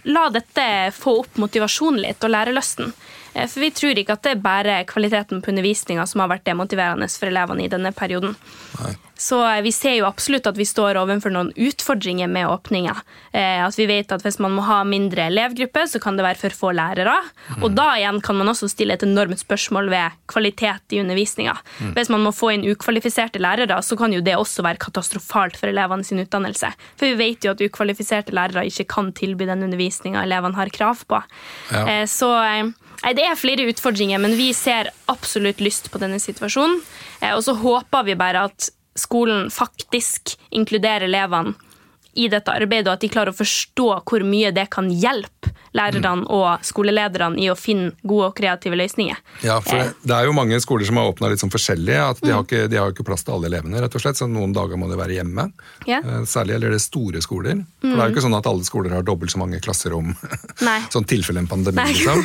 la 0.08 0.28
dette 0.34 0.66
få 0.96 1.20
opp 1.22 1.38
motivasjonen 1.38 2.02
litt 2.06 2.24
og 2.24 2.34
lærelysten. 2.34 2.92
Eh, 3.34 3.46
for 3.46 3.60
vi 3.62 3.70
tror 3.70 3.98
ikke 3.98 4.18
at 4.18 4.26
det 4.26 4.36
er 4.36 4.46
bare 4.46 4.78
kvaliteten 4.88 5.42
på 5.42 5.52
undervisninga 5.54 6.06
som 6.06 6.24
har 6.24 6.32
vært 6.34 6.48
demotiverende 6.48 7.10
for 7.10 7.30
elevene 7.30 7.66
i 7.66 7.72
denne 7.72 7.94
perioden. 7.94 8.34
Nei. 8.80 8.96
Så 9.18 9.40
eh, 9.50 9.60
vi 9.62 9.72
ser 9.74 9.96
jo 9.98 10.06
absolutt 10.06 10.46
at 10.46 10.58
vi 10.58 10.66
står 10.68 10.98
overfor 11.00 11.32
noen 11.34 11.50
utfordringer 11.58 12.30
med 12.30 12.46
åpninga. 12.48 12.94
Eh, 13.32 13.64
at 13.64 13.78
vi 13.78 13.88
vet 13.90 14.12
at 14.14 14.22
hvis 14.22 14.38
man 14.42 14.54
må 14.54 14.62
ha 14.68 14.78
mindre 14.86 15.26
elevgruppe, 15.26 15.84
så 15.90 15.98
kan 16.02 16.16
det 16.18 16.26
være 16.26 16.38
for 16.38 16.54
få 16.54 16.70
lærere. 16.78 17.16
Mm. 17.56 17.64
Og 17.66 17.74
da 17.74 17.88
igjen 17.98 18.22
kan 18.22 18.38
man 18.38 18.52
også 18.52 18.70
stille 18.70 18.94
et 18.94 19.02
enormt 19.02 19.42
spørsmål 19.42 19.90
ved 19.90 20.18
kvalitet 20.30 20.94
i 20.94 21.02
undervisninga. 21.02 21.56
Mm. 21.80 21.92
Hvis 21.98 22.12
man 22.14 22.22
må 22.28 22.34
få 22.36 22.52
inn 22.54 22.68
ukvalifiserte 22.70 23.42
lærere, 23.42 23.80
så 23.82 23.98
kan 23.98 24.14
jo 24.14 24.22
det 24.22 24.38
også 24.38 24.62
være 24.66 24.82
katastrofalt 24.86 25.58
for 25.58 25.72
elevene 25.72 26.06
sin 26.06 26.22
utdannelse. 26.22 26.70
For 26.94 27.10
vi 27.10 27.18
vet 27.18 27.42
jo 27.42 27.56
at 27.56 27.66
ukvalifiserte 27.66 28.36
lærere 28.38 28.68
ikke 28.70 28.86
kan 28.94 29.10
tilby 29.18 29.50
den 29.50 29.66
undervisninga 29.66 30.22
elevene 30.22 30.60
har 30.60 30.70
krav 30.70 31.02
på. 31.10 31.22
Ja. 31.74 32.04
Så 32.06 32.30
Nei, 32.98 33.12
Det 33.14 33.22
er 33.22 33.36
flere 33.38 33.66
utfordringer, 33.70 34.18
men 34.18 34.34
vi 34.34 34.48
ser 34.56 34.90
absolutt 35.06 35.60
lyst 35.62 35.86
på 35.92 36.00
denne 36.02 36.18
situasjonen. 36.18 36.80
Og 37.30 37.44
så 37.46 37.54
håper 37.54 38.06
vi 38.08 38.16
bare 38.18 38.48
at 38.50 38.70
skolen 38.98 39.48
faktisk 39.54 40.34
inkluderer 40.50 41.06
elevene 41.08 41.54
i 42.18 42.24
dette 42.26 42.50
arbeidet, 42.50 42.88
og 42.88 42.96
at 42.96 43.02
de 43.04 43.08
klarer 43.12 43.30
å 43.30 43.36
forstå 43.36 43.84
hvor 44.08 44.24
mye 44.26 44.50
det 44.50 44.64
kan 44.74 44.88
hjelpe 44.90 45.52
lærerne 45.76 46.16
Mm. 46.16 46.22
og 46.34 46.64
skolelederne 46.64 47.38
i 47.38 47.46
å 47.52 47.54
finne 47.54 47.92
gode 48.02 48.30
og 48.30 48.34
kreative 48.34 48.74
løsninger. 48.74 49.14
Ja, 49.44 49.60
for 49.60 49.76
det, 49.76 49.92
det 50.02 50.14
er 50.16 50.24
jo 50.26 50.32
mange 50.34 50.58
skoler 50.64 50.88
som 50.88 50.96
har 50.98 51.12
åpna 51.12 51.28
litt 51.30 51.38
sånn 51.38 51.52
forskjellig. 51.52 51.94
at 51.94 52.18
Mm. 52.18 52.26
De 52.26 52.32
har 52.34 52.42
ikke, 52.42 52.68
de 52.72 52.76
har 52.80 52.90
ikke 52.90 53.04
plass 53.06 53.22
til 53.22 53.34
alle 53.36 53.46
elevene, 53.46 53.78
rett 53.84 53.94
og 53.94 54.00
slett, 54.02 54.16
så 54.18 54.26
noen 54.26 54.52
dager 54.56 54.80
må 54.80 54.88
de 54.90 54.96
være 54.98 55.14
hjemme. 55.20 55.52
Ja. 55.86 55.98
Eh, 56.00 56.24
Særlig 56.26 56.56
gjelder 56.56 56.70
det 56.74 56.80
store 56.82 57.22
skoler. 57.22 57.62
For 57.84 57.94
det 57.94 58.00
er 58.00 58.08
jo 58.08 58.14
ikke 58.16 58.26
sånn 58.26 58.38
at 58.38 58.46
alle 58.50 58.64
skoler 58.64 58.90
har 58.96 59.02
dobbelt 59.06 59.30
så 59.30 59.38
mange 59.38 59.60
klasserom. 59.60 60.16
Nei. 60.68 60.80
sånn 60.90 61.06
tilfelle 61.06 61.38
en 61.44 61.46
pandemi, 61.46 61.76
Nei. 61.76 61.92
liksom. 61.92 62.24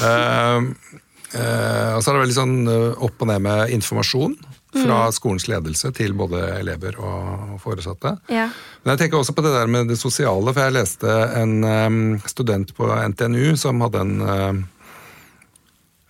uh, 0.00 0.62
uh, 1.34 1.96
og 1.98 2.00
så 2.02 2.08
er 2.08 2.14
det 2.16 2.22
veldig 2.24 2.38
sånn 2.38 2.56
eh, 2.72 3.04
opp 3.04 3.20
og 3.20 3.28
ned 3.28 3.42
med 3.44 3.74
informasjon 3.76 4.38
fra 4.72 5.04
Mm. 5.08 5.12
skolens 5.12 5.48
ledelse 5.48 5.92
til 5.96 6.12
både 6.12 6.42
elever 6.60 6.98
og 7.00 7.60
foresatte. 7.62 8.18
Ja. 8.28 8.48
Men 8.84 8.92
jeg 8.96 8.98
tenker 9.04 9.18
også 9.18 9.34
på 9.34 9.42
det 9.42 9.52
der 9.54 9.66
med 9.66 9.88
det 9.88 9.98
sosiale, 9.98 10.52
for 10.52 10.60
jeg 10.60 10.76
leste 10.76 11.14
en 11.40 12.20
student 12.26 12.74
på 12.76 12.90
NTNU 13.08 13.56
som 13.56 13.80
hadde 13.80 14.00
en 14.00 14.66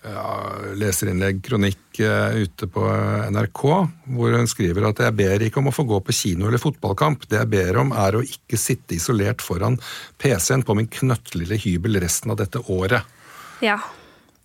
ja, 0.03 0.55
leserinnlegg, 0.79 1.41
kronikk 1.43 1.99
eh, 1.99 2.37
ute 2.45 2.67
på 2.71 2.83
NRK, 3.33 3.63
hvor 4.15 4.35
hun 4.37 4.47
skriver 4.49 4.87
at 4.89 5.01
jeg 5.03 5.15
ber 5.19 5.43
ikke 5.43 5.59
om 5.61 5.69
å 5.71 5.75
få 5.75 5.83
gå 5.89 5.99
på 6.07 6.15
kino 6.15 6.47
eller 6.47 6.61
fotballkamp. 6.61 7.27
Det 7.27 7.41
jeg 7.41 7.51
ber 7.51 7.81
om 7.81 7.91
er 7.91 8.15
å 8.19 8.23
ikke 8.23 8.59
sitte 8.59 8.95
isolert 8.95 9.43
foran 9.43 9.75
PC-en 10.21 10.63
på 10.63 10.77
min 10.79 10.87
knøttlille 10.87 11.59
hybel 11.59 11.99
resten 12.03 12.31
av 12.31 12.39
dette 12.43 12.63
året. 12.67 13.03
ja. 13.61 13.79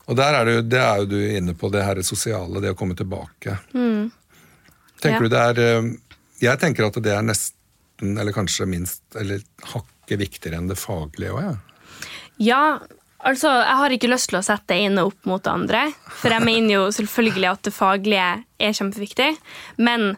Og 0.07 0.17
der 0.19 0.37
er 0.37 0.45
du, 0.49 0.55
det 0.69 0.81
er 0.81 0.99
jo 1.03 1.07
du 1.09 1.17
inne 1.23 1.55
på, 1.57 1.71
det 1.73 1.85
her 1.85 2.01
sosiale, 2.05 2.61
det 2.61 2.75
å 2.75 2.77
komme 2.79 2.97
tilbake. 2.99 3.59
Tenker 3.73 5.15
Ja. 5.17 5.21
du 5.21 5.29
det 5.29 5.41
er 5.41 5.61
eh, 5.63 5.93
Jeg 6.43 6.59
tenker 6.61 6.87
at 6.89 6.99
det 7.03 7.13
er 7.15 7.23
nesten, 7.25 8.19
eller 8.19 8.33
kanskje 8.37 8.67
minst, 8.69 9.03
eller 9.17 9.41
hakket 9.73 10.19
viktigere 10.21 10.59
enn 10.61 10.69
det 10.69 10.77
faglige 10.81 11.33
òg, 11.33 11.41
jeg. 11.47 11.57
Ja, 12.51 12.79
altså, 13.25 13.49
jeg 13.63 13.77
har 13.81 13.95
ikke 13.95 14.11
lyst 14.11 14.29
til 14.33 14.41
å 14.41 14.45
sette 14.45 14.75
det 14.75 14.81
ene 14.91 15.05
opp 15.07 15.25
mot 15.31 15.43
det 15.47 15.53
andre. 15.53 15.85
For 16.21 16.35
jeg 16.35 16.45
mener 16.45 16.75
jo 16.75 16.83
selvfølgelig 16.93 17.49
at 17.53 17.63
det 17.69 17.73
faglige 17.77 18.27
er 18.59 18.75
kjempeviktig. 18.77 19.31
Men 19.79 20.17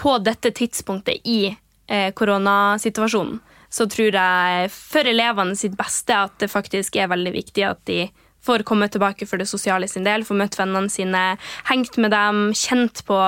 på 0.00 0.16
dette 0.24 0.50
tidspunktet 0.56 1.20
i 1.28 1.52
eh, 1.52 2.10
koronasituasjonen 2.16 3.38
så 3.74 3.86
tror 3.90 4.14
jeg 4.14 4.68
for 4.70 5.06
elevene 5.10 5.54
sitt 5.58 5.74
beste 5.78 6.14
at 6.14 6.34
det 6.38 6.50
faktisk 6.50 6.96
er 6.96 7.08
veldig 7.10 7.32
viktig 7.34 7.64
at 7.66 7.80
de 7.90 8.04
får 8.44 8.64
komme 8.68 8.88
tilbake 8.92 9.26
for 9.28 9.40
det 9.40 9.48
sosiale 9.50 9.88
sin 9.90 10.06
del, 10.06 10.24
får 10.26 10.38
møtt 10.40 10.58
vennene 10.58 10.92
sine, 10.92 11.22
hengt 11.70 11.98
med 12.00 12.14
dem, 12.14 12.46
kjent 12.56 13.04
på 13.08 13.20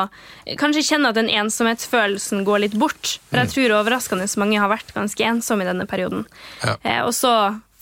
Kanskje 0.60 0.84
kjenne 0.84 1.10
at 1.10 1.18
den 1.18 1.30
ensomhetsfølelsen 1.32 2.44
går 2.46 2.62
litt 2.62 2.76
bort. 2.78 3.16
For 3.30 3.40
jeg 3.40 3.52
tror 3.52 3.78
overraskende 3.80 4.28
mange 4.40 4.60
har 4.60 4.70
vært 4.70 4.92
ganske 4.94 5.24
ensomme 5.26 5.64
i 5.64 5.68
denne 5.68 5.86
perioden. 5.88 6.26
Ja. 6.62 6.76
Eh, 6.82 7.02
og 7.02 7.14
så 7.16 7.32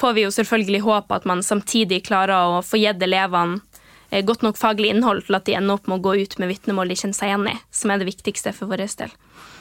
får 0.00 0.16
vi 0.16 0.24
jo 0.24 0.32
selvfølgelig 0.34 0.82
håpe 0.86 1.18
at 1.18 1.28
man 1.28 1.42
samtidig 1.44 2.04
klarer 2.08 2.58
å 2.58 2.62
få 2.64 2.80
gitt 2.80 3.02
elevene 3.04 3.60
godt 4.22 4.44
nok 4.46 4.58
faglig 4.60 4.92
innhold 4.94 5.24
til 5.26 5.34
at 5.34 5.46
de 5.48 5.56
ender 5.58 5.74
opp 5.74 5.88
med 5.90 5.98
å 5.98 6.04
gå 6.04 6.14
ut 6.22 6.38
med 6.38 6.52
vitnemål 6.52 6.92
de 6.92 6.96
kjenner 7.00 7.18
seg 7.18 7.32
igjen 7.32 7.48
i, 7.50 7.56
som 7.74 7.90
er 7.90 7.98
det 7.98 8.06
viktigste 8.08 8.52
for 8.54 8.70
vår 8.70 8.84
del. 9.00 9.14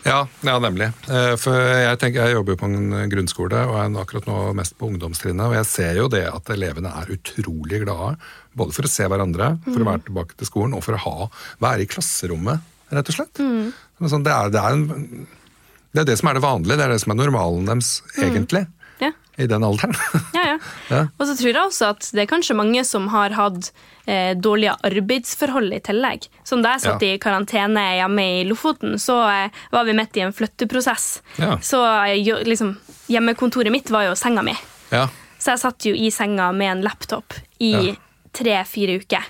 Ja, 0.03 0.19
ja 0.43 0.55
nemlig. 0.61 0.89
Eh, 1.07 1.33
For 1.39 1.55
jeg, 1.55 1.97
tenker, 2.01 2.27
jeg 2.27 2.37
jobber 2.37 2.55
jo 2.55 2.59
på 2.61 2.69
en 2.69 3.09
grunnskole 3.11 3.61
og 3.69 3.77
er 3.79 3.99
akkurat 4.01 4.27
nå 4.29 4.39
mest 4.59 4.75
på 4.79 4.89
ungdomstrinnet. 4.91 5.45
Og 5.47 5.57
jeg 5.57 5.69
ser 5.71 5.99
jo 6.01 6.09
det 6.11 6.25
at 6.29 6.51
elevene 6.53 6.91
er 7.01 7.13
utrolig 7.15 7.83
glade. 7.85 8.17
Både 8.53 8.75
for 8.75 8.85
å 8.85 8.91
se 8.91 9.07
hverandre, 9.09 9.55
for 9.65 9.79
å 9.79 9.89
være 9.89 10.05
tilbake 10.09 10.37
til 10.37 10.49
skolen, 10.49 10.75
og 10.77 10.83
for 10.85 10.97
å 10.97 11.03
ha, 11.07 11.29
være 11.63 11.85
i 11.85 11.89
klasserommet, 11.89 12.67
rett 12.93 13.09
og 13.09 13.17
slett. 13.17 13.41
Men 13.41 14.11
Sånn, 14.11 14.25
det, 14.27 14.35
er, 14.35 14.51
det, 14.53 14.61
er 14.61 14.77
en, 14.77 15.25
det 15.95 16.03
er 16.03 16.11
det 16.11 16.19
som 16.19 16.29
er 16.29 16.37
det 16.37 16.45
vanlige, 16.45 16.77
det 16.77 16.85
er 16.85 16.93
det 16.93 17.01
som 17.01 17.15
er 17.15 17.21
normalen 17.23 17.71
deres, 17.71 17.95
egentlig. 18.19 18.67
Ja. 18.67 18.82
I 19.41 19.47
den 19.49 19.63
alderen. 19.65 19.95
Ja, 20.35 20.43
ja. 20.53 20.57
Ja. 20.93 21.01
Og 21.17 21.25
så 21.25 21.33
tror 21.39 21.49
jeg 21.49 21.57
også 21.63 21.87
at 21.95 22.09
det 22.13 22.21
er 22.21 22.29
kanskje 22.29 22.53
mange 22.57 22.83
som 22.85 23.07
har 23.09 23.33
hatt 23.33 23.71
eh, 24.05 24.35
dårlige 24.37 24.75
arbeidsforhold 24.85 25.73
i 25.73 25.79
tillegg. 25.81 26.27
Som 26.45 26.61
da 26.61 26.75
jeg 26.75 26.83
satt 26.85 27.01
Ja. 27.01 27.15
i 27.15 27.17
karantene 27.23 27.81
hjemme 27.97 28.25
i 28.39 28.43
Lofoten, 28.45 28.99
så 29.01 29.15
eh, 29.31 29.49
var 29.73 29.87
vi 29.89 29.95
midt 29.97 30.17
i 30.21 30.25
en 30.27 30.33
flytteprosess. 30.37 31.07
Ja. 31.41 31.57
Så 31.65 31.81
eh, 32.05 32.19
jo, 32.21 32.37
liksom, 32.45 32.75
hjemmekontoret 33.09 33.73
mitt 33.73 33.89
var 33.89 34.05
jo 34.11 34.15
senga 34.19 34.45
mi. 34.45 34.53
ja. 34.93 35.07
Så 35.43 35.51
jeg 35.51 35.59
satt 35.59 35.83
jo 35.89 35.91
i 35.97 36.07
senga 36.13 36.51
med 36.55 36.69
en 36.71 36.81
laptop 36.85 37.33
i 37.59 37.95
tre-fire 38.31 38.93
uker. 39.01 39.25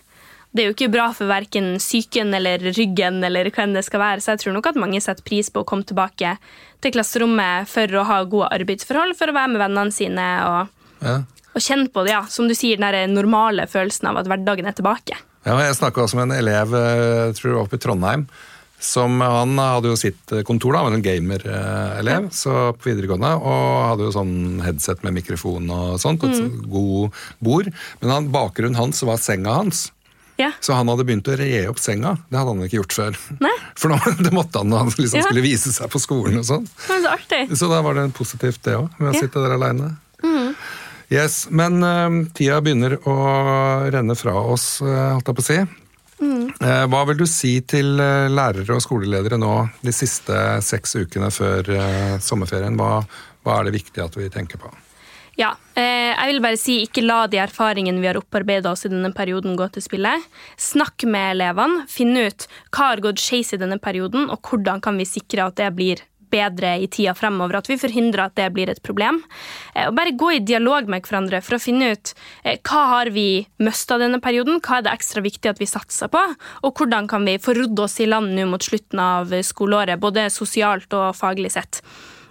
Det 0.53 0.61
er 0.61 0.67
jo 0.67 0.73
ikke 0.75 0.91
bra 0.93 1.07
for 1.17 1.25
verken 1.25 1.71
psyken 1.81 2.35
eller 2.37 2.61
ryggen, 2.75 3.17
eller 3.25 3.49
hvem 3.49 3.73
det 3.73 3.81
skal 3.87 4.03
være, 4.03 4.21
så 4.21 4.35
jeg 4.35 4.43
tror 4.43 4.53
nok 4.59 4.67
at 4.69 4.77
mange 4.77 5.01
setter 5.01 5.25
pris 5.25 5.49
på 5.49 5.63
å 5.63 5.65
komme 5.65 5.87
tilbake 5.89 6.35
til 6.83 6.95
klasserommet 6.95 7.69
for 7.71 7.99
å 7.99 8.05
ha 8.07 8.21
gode 8.29 8.51
arbeidsforhold, 8.59 9.15
for 9.19 9.31
å 9.31 9.37
være 9.37 9.53
med 9.55 9.63
vennene 9.63 9.95
sine 9.95 10.29
og, 10.47 10.87
ja. 11.03 11.19
og 11.53 11.63
kjenne 11.63 11.91
på 11.93 12.05
det, 12.05 12.15
ja, 12.15 12.23
som 12.29 12.49
du 12.49 12.55
sier, 12.57 12.81
den 12.81 13.15
normale 13.17 13.67
følelsen 13.71 14.11
av 14.11 14.21
at 14.21 14.31
hverdagen 14.31 14.69
er 14.69 14.75
tilbake. 14.77 15.19
Ja, 15.43 15.57
jeg 15.59 15.75
snakka 15.75 16.05
også 16.05 16.19
med 16.19 16.29
en 16.29 16.39
elev 16.39 16.75
tror 17.35 17.49
jeg 17.49 17.61
oppe 17.61 17.79
i 17.79 17.83
Trondheim. 17.83 18.27
Som, 18.83 19.21
han 19.23 19.55
hadde 19.59 19.93
jo 19.93 19.97
sitt 19.99 20.31
kontor, 20.43 20.75
da, 20.75 20.83
var 20.83 20.95
en 20.95 21.03
gamer-elev 21.03 22.27
så 22.35 22.73
på 22.75 22.89
videregående. 22.89 23.31
Og 23.39 23.83
hadde 23.87 24.07
jo 24.09 24.15
sånn 24.15 24.33
headset 24.63 25.05
med 25.05 25.15
mikrofon 25.21 25.69
og 25.71 26.01
sånt, 26.03 26.23
og 26.27 26.35
et 26.35 26.57
god 26.71 27.21
bord. 27.43 27.69
Men 28.01 28.11
han, 28.11 28.31
bakgrunnen 28.33 28.79
hans 28.79 28.99
var 29.07 29.21
senga 29.23 29.55
hans. 29.61 29.85
Ja. 30.41 30.51
Så 30.65 30.73
han 30.73 30.87
hadde 30.89 31.03
begynt 31.05 31.27
å 31.29 31.35
re 31.37 31.67
opp 31.69 31.77
senga. 31.79 32.15
Det 32.29 32.39
hadde 32.39 32.53
han 32.55 32.63
ikke 32.65 32.79
gjort 32.79 32.95
før. 32.97 33.17
Nei. 33.43 33.51
For 33.77 33.93
nå, 33.93 33.99
det 34.25 34.31
måtte 34.33 34.63
han 34.63 34.71
når 34.73 34.85
han 34.85 34.93
liksom 34.97 35.19
Ja. 35.19 35.25
skulle 35.27 35.43
vise 35.45 35.73
seg 35.75 35.91
på 35.93 36.01
skolen. 36.01 36.39
og 36.41 36.47
sånn. 36.47 36.65
Så. 36.87 37.43
Så 37.55 37.69
da 37.69 37.81
var 37.85 37.93
det 37.99 38.07
positivt, 38.17 38.63
det 38.65 38.77
òg, 38.79 38.89
med 38.97 39.11
å 39.11 39.13
Ja. 39.13 39.19
Mm. 39.19 39.21
sitte 39.21 39.43
der 39.45 39.57
aleine. 39.57 39.91
Yes, 41.13 41.47
men 41.51 41.83
uh, 41.83 42.09
tida 42.33 42.57
begynner 42.63 42.95
å 43.05 43.15
renne 43.93 44.15
fra 44.17 44.33
oss, 44.33 44.79
uh, 44.81 45.13
holdt 45.13 45.27
jeg 45.29 45.37
på 45.37 45.43
å 45.43 45.45
si. 45.45 45.57
Mm. 46.23 46.47
Uh, 46.63 46.85
hva 46.89 47.03
vil 47.09 47.19
du 47.19 47.25
si 47.29 47.51
til 47.69 47.91
lærere 47.99 48.73
og 48.73 48.81
skoleledere 48.81 49.37
nå 49.37 49.51
de 49.83 49.93
siste 49.93 50.39
seks 50.65 50.95
ukene 51.03 51.29
før 51.35 51.69
sommerferien? 52.23 52.79
Hva, 52.79 53.03
hva 53.45 53.59
er 53.59 53.67
det 53.69 53.75
viktig 53.77 54.01
at 54.01 54.17
vi 54.17 54.31
tenker 54.33 54.57
på? 54.63 54.71
Ja, 55.33 55.55
eh, 55.73 56.13
jeg 56.13 56.29
vil 56.29 56.41
bare 56.45 56.57
si 56.61 56.75
ikke 56.85 57.01
la 57.01 57.23
de 57.25 57.39
erfaringene 57.41 58.01
vi 58.03 58.09
har 58.11 58.19
opparbeida 58.19 58.69
oss 58.69 58.85
i 58.85 58.91
denne 58.91 59.09
perioden 59.17 59.57
gå 59.57 59.65
til 59.73 59.81
spille. 59.81 60.11
Snakk 60.61 61.07
med 61.09 61.39
elevene, 61.39 61.87
finn 61.89 62.13
ut 62.13 62.45
hva 62.69 62.91
har 62.91 63.01
gått 63.01 63.21
skeis 63.23 63.53
i 63.55 63.61
denne 63.61 63.79
perioden, 63.81 64.29
og 64.29 64.45
hvordan 64.45 64.83
kan 64.83 64.99
vi 64.99 65.09
sikre 65.09 65.47
at 65.49 65.57
det 65.57 65.71
blir 65.73 66.05
bedre 66.33 66.75
i 66.81 66.87
tida 66.89 67.13
fremover, 67.17 67.59
at 67.59 67.69
vi 67.69 67.79
forhindrer 67.81 68.27
at 68.27 68.37
det 68.37 68.47
blir 68.53 68.69
et 68.69 68.81
problem. 68.85 69.21
Eh, 69.73 69.87
og 69.89 69.97
bare 69.97 70.13
gå 70.17 70.35
i 70.35 70.43
dialog 70.45 70.89
med 70.89 71.05
hverandre 71.05 71.41
for 71.45 71.57
å 71.57 71.61
finne 71.61 71.93
ut 71.93 72.13
eh, 72.43 72.59
hva 72.61 72.85
har 72.93 73.13
vi 73.13 73.43
mista 73.65 73.97
denne 74.01 74.21
perioden, 74.21 74.61
hva 74.61 74.79
er 74.79 74.87
det 74.87 74.93
ekstra 74.93 75.25
viktig 75.25 75.49
at 75.49 75.61
vi 75.61 75.69
satser 75.69 76.13
på, 76.13 76.21
og 76.61 76.77
hvordan 76.77 77.09
kan 77.09 77.25
vi 77.25 77.39
få 77.41 77.57
rodd 77.57 77.87
oss 77.87 77.99
i 78.03 78.09
land 78.09 78.35
nå 78.37 78.51
mot 78.53 78.65
slutten 78.65 79.01
av 79.01 79.33
skoleåret, 79.45 80.01
både 80.01 80.29
sosialt 80.33 80.93
og 80.93 81.15
faglig 81.17 81.53
sett. 81.57 81.81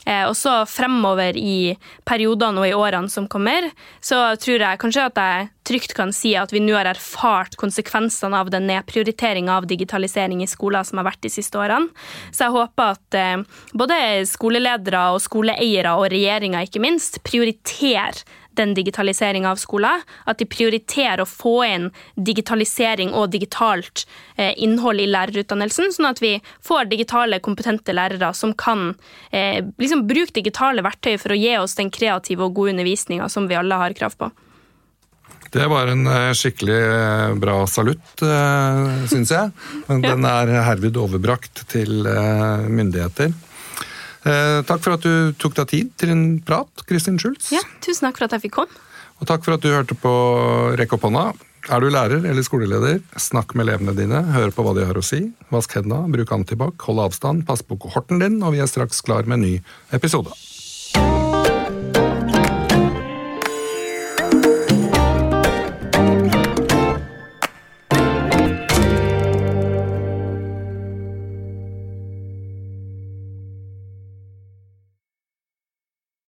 Eh, 0.06 0.24
og 0.26 0.36
så 0.38 0.62
fremover 0.68 1.36
i 1.38 1.74
periodene 2.08 2.62
og 2.62 2.68
i 2.68 2.74
årene 2.76 3.10
som 3.12 3.28
kommer, 3.30 3.68
så 4.02 4.32
tror 4.40 4.66
jeg 4.66 4.80
kanskje 4.82 5.08
at 5.10 5.20
jeg 5.22 5.50
trygt 5.68 5.94
kan 5.94 6.10
si 6.14 6.32
at 6.38 6.50
vi 6.52 6.62
nå 6.62 6.74
har 6.74 6.90
erfart 6.90 7.54
konsekvensene 7.60 8.38
av 8.38 8.50
den 8.50 8.66
nedprioriteringa 8.70 9.60
av 9.60 9.68
digitalisering 9.70 10.42
i 10.42 10.50
skoler 10.50 10.82
som 10.86 10.98
har 10.98 11.06
vært 11.12 11.22
de 11.22 11.30
siste 11.32 11.58
årene. 11.60 11.92
Så 12.34 12.48
jeg 12.48 12.56
håper 12.56 12.96
at 12.96 13.18
eh, 13.18 13.44
både 13.78 13.98
skoleledere 14.30 15.08
og 15.14 15.22
skoleeiere 15.22 15.94
og 15.98 16.10
regjeringa 16.12 16.64
ikke 16.66 16.82
minst 16.82 17.22
prioriterer 17.26 18.24
den 18.58 18.74
digitaliseringa 18.74 19.50
av 19.50 19.60
skolen. 19.60 20.02
At 20.28 20.40
de 20.40 20.48
prioriterer 20.48 21.22
å 21.22 21.28
få 21.28 21.54
inn 21.66 21.88
digitalisering 22.16 23.12
og 23.16 23.32
digitalt 23.32 24.06
eh, 24.36 24.52
innhold 24.56 25.02
i 25.02 25.08
lærerutdannelsen, 25.10 25.92
sånn 25.94 26.10
at 26.12 26.22
vi 26.22 26.36
får 26.64 26.90
digitale, 26.92 27.40
kompetente 27.44 27.94
lærere 27.96 28.32
som 28.36 28.54
kan 28.58 28.92
eh, 29.30 29.60
liksom 29.80 30.06
bruke 30.08 30.36
digitale 30.38 30.84
verktøy 30.84 31.16
for 31.18 31.34
å 31.34 31.38
gi 31.38 31.52
oss 31.58 31.76
den 31.78 31.92
kreative 31.92 32.46
og 32.46 32.56
gode 32.56 32.76
undervisninga 32.76 33.28
som 33.32 33.48
vi 33.50 33.58
alle 33.58 33.78
har 33.80 33.96
krav 33.98 34.16
på. 34.18 34.30
Det 35.52 35.66
var 35.68 35.90
en 35.92 36.06
eh, 36.08 36.32
skikkelig 36.36 36.82
bra 37.40 37.58
salutt, 37.68 38.24
syns 39.12 39.32
jeg. 39.34 39.52
Den 40.06 40.24
er 40.28 40.52
herved 40.64 40.96
overbrakt 41.00 41.66
til 41.72 42.06
myndigheter. 42.72 43.34
Eh, 44.22 44.58
takk 44.68 44.82
for 44.84 44.94
at 44.94 45.06
du 45.06 45.32
tok 45.40 45.56
deg 45.58 45.70
tid 45.72 45.94
til 45.98 46.12
en 46.14 46.26
prat, 46.46 46.84
Kristin 46.86 47.18
Schultz. 47.18 47.50
Ja, 47.54 47.62
tusen 47.82 48.06
takk 48.06 48.20
for 48.20 48.28
at 48.28 48.36
jeg 48.36 48.46
fikk 48.46 48.60
komme. 48.60 48.84
Og 49.22 49.26
takk 49.30 49.44
for 49.46 49.56
at 49.56 49.62
du 49.62 49.70
hørte 49.70 49.96
på 49.98 50.12
Rekk 50.78 50.96
opp 50.96 51.06
hånda. 51.06 51.32
Er 51.70 51.82
du 51.82 51.92
lærer 51.94 52.24
eller 52.26 52.42
skoleleder, 52.42 52.98
snakk 53.22 53.54
med 53.54 53.68
elevene 53.68 53.94
dine, 53.94 54.18
hør 54.34 54.50
på 54.54 54.64
hva 54.66 54.72
de 54.74 54.86
har 54.88 54.98
å 54.98 55.04
si. 55.06 55.20
Vask 55.54 55.76
hendene, 55.78 56.10
bruk 56.10 56.32
antibac, 56.34 56.74
hold 56.88 57.04
avstand, 57.04 57.44
pass 57.46 57.62
på 57.62 57.78
kohorten 57.84 58.18
din, 58.18 58.40
og 58.42 58.56
vi 58.56 58.62
er 58.64 58.70
straks 58.70 58.98
klar 59.06 59.30
med 59.30 59.38
en 59.38 59.46
ny 59.46 59.52
episode. 59.94 60.34